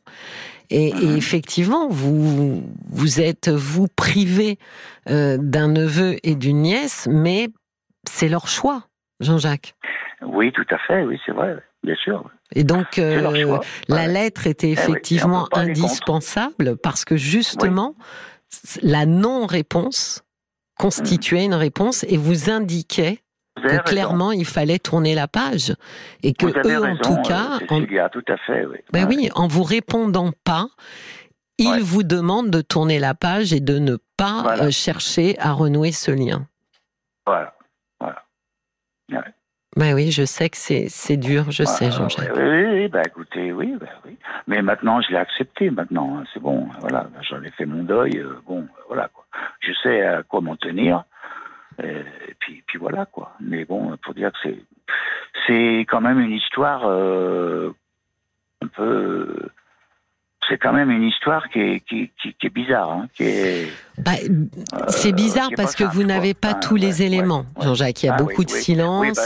Et, 0.70 0.94
mhm. 0.94 1.18
effectivement, 1.18 1.90
vous 1.90 2.64
vous 2.90 3.20
êtes 3.20 3.50
vous 3.50 3.88
privé 3.88 4.58
d'un 5.06 5.68
neveu 5.68 6.16
et 6.24 6.36
d'une 6.36 6.62
nièce, 6.62 7.10
mais 7.12 7.50
c'est 8.08 8.30
leur 8.30 8.48
choix, 8.48 8.84
Jean-Jacques. 9.20 9.76
Oui, 10.22 10.54
tout 10.54 10.68
à 10.70 10.78
fait, 10.78 11.04
oui, 11.04 11.20
c'est 11.26 11.34
vrai, 11.34 11.58
bien 11.84 11.96
sûr. 11.96 12.30
Et 12.54 12.64
donc, 12.64 13.00
euh, 13.00 13.60
la 13.88 14.08
lettre 14.08 14.48
était 14.48 14.70
eh 14.70 14.74
effectivement 14.74 15.48
indispensable 15.54 16.78
parce 16.78 17.06
que 17.06 17.16
justement, 17.16 17.96
la 18.82 19.06
non-réponse 19.06 20.24
constituait 20.78 21.46
une 21.46 21.54
réponse 21.54 22.04
et 22.04 22.18
vous 22.18 22.50
indiquait 22.50 23.20
que 23.56 23.84
clairement 23.84 24.32
il 24.32 24.46
fallait 24.46 24.80
tourner 24.80 25.14
la 25.14 25.28
page 25.28 25.76
et 26.24 26.34
que 26.34 26.48
eux 26.48 26.84
en 26.84 26.98
tout 26.98 27.22
cas, 27.22 27.60
en... 27.70 28.10
tout 28.10 28.26
à 28.28 28.38
fait, 28.38 28.66
oui. 28.66 28.78
Ben 28.92 29.06
oui, 29.08 29.30
en 29.36 29.48
vous 29.48 29.64
répondant 29.64 30.32
pas, 30.44 30.68
ils 31.58 31.82
vous 31.82 32.04
demandent 32.04 32.50
de 32.50 32.62
tourner 32.62 33.00
la 33.00 33.14
page 33.14 33.54
et 33.54 33.60
de 33.60 33.78
ne 33.78 33.98
pas 34.18 34.58
euh, 34.58 34.72
chercher 34.72 35.38
à 35.40 35.52
renouer 35.52 35.92
ce 35.92 36.12
lien. 36.12 36.48
Voilà. 37.26 37.54
Ben 39.82 39.96
oui, 39.96 40.12
je 40.12 40.26
sais 40.26 40.48
que 40.48 40.58
c'est 40.58 41.18
dur, 41.18 41.50
je 41.50 41.64
sais, 41.64 41.90
Jean-Jacques. 41.90 42.36
Oui, 42.36 42.66
oui, 42.72 42.88
bah 42.88 43.02
écoutez, 43.04 43.52
oui, 43.52 43.76
bah 43.80 43.88
oui. 44.06 44.16
Mais 44.46 44.62
maintenant, 44.62 45.02
je 45.02 45.10
l'ai 45.10 45.18
accepté, 45.18 45.72
maintenant, 45.72 46.20
hein, 46.20 46.24
c'est 46.32 46.40
bon, 46.40 46.68
voilà, 46.82 47.10
j'en 47.28 47.42
ai 47.42 47.50
fait 47.50 47.66
mon 47.66 47.82
deuil, 47.82 48.20
euh, 48.20 48.36
bon, 48.46 48.68
voilà, 48.86 49.10
quoi. 49.12 49.26
Je 49.60 49.72
sais 49.82 50.04
à 50.04 50.22
quoi 50.22 50.40
m'en 50.40 50.56
tenir, 50.56 51.04
et, 51.82 52.04
puis, 52.38 52.64
puis 52.68 52.78
voilà, 52.78 53.08
quoi. 53.08 53.32
Mais 53.40 53.66
bon, 53.66 53.98
pour 54.04 54.14
dire 54.14 54.32
que 54.34 54.38
c'est, 54.44 54.60
c'est 55.48 55.80
quand 55.90 56.02
même 56.02 56.20
une 56.20 56.34
histoire 56.34 56.84
euh, 56.86 57.74
un 58.64 58.68
peu 58.68 59.50
c'est 60.48 60.58
quand 60.58 60.74
même 60.74 60.92
une 60.92 61.04
histoire 61.04 61.50
qui 61.50 61.60
est, 61.60 61.80
qui, 61.80 62.12
qui, 62.22 62.34
qui 62.34 62.48
est 62.48 62.54
bizarre. 62.54 62.92
Hein, 62.92 63.08
qui 63.14 63.24
est, 63.24 63.72
bah, 64.04 64.14
c'est 64.90 65.12
bizarre 65.12 65.50
parce 65.56 65.76
que 65.76 65.84
vous 65.84 66.04
n'avez 66.04 66.34
pas 66.34 66.54
tous 66.54 66.76
les 66.76 67.04
éléments, 67.04 67.46
Jean-Jacques. 67.62 68.04
Il 68.04 68.08
y 68.08 68.10
a 68.10 68.16
ah 68.16 68.22
beaucoup 68.22 68.44
de 68.44 68.50
silence, 68.50 69.18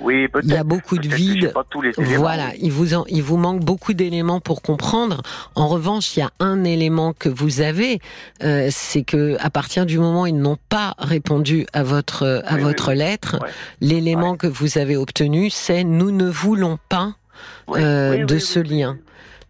bah, 0.00 0.10
il 0.42 0.50
y 0.50 0.56
a 0.56 0.64
beaucoup 0.64 0.98
de 0.98 1.08
vide. 1.08 1.52
Voilà, 1.98 2.48
il 2.60 2.72
vous, 2.72 2.94
en, 2.94 3.04
il 3.08 3.22
vous 3.22 3.36
manque 3.36 3.60
beaucoup 3.60 3.92
d'éléments 3.92 4.40
pour 4.40 4.62
comprendre. 4.62 5.22
En 5.54 5.68
revanche, 5.68 6.16
il 6.16 6.20
y 6.20 6.22
a 6.22 6.30
un 6.40 6.64
élément 6.64 7.12
que 7.12 7.28
vous 7.28 7.60
avez, 7.60 8.00
euh, 8.42 8.68
c'est 8.70 9.02
que 9.02 9.36
à 9.40 9.50
partir 9.50 9.86
du 9.86 9.98
moment 9.98 10.22
où 10.22 10.26
ils 10.26 10.38
n'ont 10.38 10.58
pas 10.68 10.94
répondu 10.98 11.66
à 11.72 11.82
votre 11.82 12.42
à 12.46 12.56
votre 12.56 12.92
lettre, 12.92 13.38
l'élément 13.80 14.36
que 14.36 14.46
vous 14.46 14.78
avez 14.78 14.96
obtenu, 14.96 15.50
c'est 15.50 15.84
nous 15.84 16.10
ne 16.10 16.28
voulons 16.28 16.78
pas 16.88 17.14
euh, 17.70 18.24
de 18.24 18.38
ce 18.38 18.60
lien. 18.60 18.98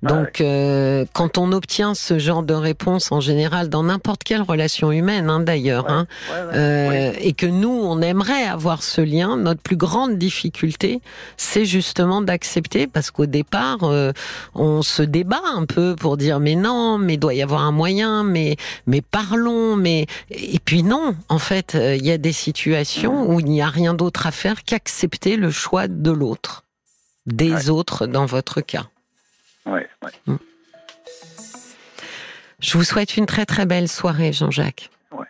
Donc, 0.05 0.41
euh, 0.41 1.07
quand 1.15 1.39
on 1.39 1.53
obtient 1.53 1.95
ce 1.95 2.19
genre 2.19 2.43
de 2.43 2.53
réponse, 2.53 3.11
en 3.11 3.21
général, 3.21 3.71
dans 3.71 3.85
n'importe 3.85 4.23
quelle 4.23 4.43
relation 4.43 4.93
humaine, 4.93 5.31
hein, 5.31 5.41
d'ailleurs, 5.41 5.89
hein, 5.89 6.07
euh, 6.31 7.13
et 7.19 7.33
que 7.33 7.47
nous, 7.47 7.71
on 7.71 8.03
aimerait 8.03 8.45
avoir 8.45 8.83
ce 8.83 9.01
lien, 9.01 9.37
notre 9.37 9.63
plus 9.63 9.77
grande 9.77 10.19
difficulté, 10.19 11.01
c'est 11.39 11.65
justement 11.65 12.21
d'accepter, 12.21 12.87
parce 12.87 13.11
qu'au 13.11 13.25
départ, 13.25 13.85
euh, 13.85 14.13
on 14.55 14.83
se 14.83 15.03
débat 15.03 15.43
un 15.57 15.65
peu 15.65 15.97
pour 15.97 16.19
dire, 16.19 16.39
mais 16.39 16.55
non, 16.55 16.99
mais 16.99 17.17
doit 17.17 17.35
y 17.35 17.43
avoir 17.43 17.63
un 17.63 17.73
moyen, 17.73 18.25
mais 18.25 18.57
mais 18.87 19.01
parlons, 19.01 19.77
mais 19.77 20.07
et 20.31 20.59
puis 20.63 20.83
non, 20.83 21.15
en 21.31 21.39
fait, 21.39 21.75
il 21.75 22.05
y 22.05 22.11
a 22.11 22.19
des 22.19 22.33
situations 22.33 23.31
où 23.31 23.41
il 23.41 23.47
n'y 23.47 23.63
a 23.63 23.69
rien 23.69 23.95
d'autre 23.95 24.27
à 24.27 24.31
faire 24.31 24.65
qu'accepter 24.65 25.37
le 25.37 25.51
choix 25.51 25.89
de 25.89 26.11
l'autre, 26.11 26.65
des 27.27 27.71
autres 27.71 28.07
dans 28.07 28.27
votre 28.27 28.61
cas. 28.61 28.87
Ouais, 29.67 29.89
ouais. 30.03 30.11
Mm. 30.27 30.37
Je 32.61 32.79
vous 32.79 32.85
souhaite 32.85 33.17
une 33.17 33.27
très 33.27 33.47
très 33.47 33.67
belle 33.67 33.89
soirée, 33.89 34.33
Jean-Jacques. 34.33 34.91
Ouais. 35.13 35.27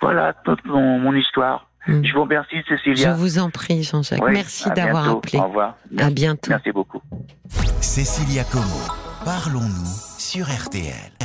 Voilà 0.00 0.34
toute 0.44 0.64
mon, 0.64 1.12
histoire. 1.14 1.68
Mm. 1.86 2.04
Je 2.04 2.12
vous 2.14 2.22
remercie, 2.22 2.56
Cécilia. 2.68 3.10
Je 3.10 3.16
vous 3.16 3.38
en 3.38 3.50
prie, 3.50 3.82
Jean-Jacques. 3.82 4.22
Merci 4.28 4.70
d'avoir 4.70 5.08
appelé. 5.08 5.38
Au 5.38 5.44
revoir. 5.44 5.76
À 5.98 6.10
bientôt. 6.10 6.50
Merci 6.50 6.72
beaucoup. 6.72 7.02
Cécilia 7.80 8.44
Como, 8.44 8.64
parlons-nous 9.24 10.18
sur 10.18 10.46
RTL. 10.46 11.24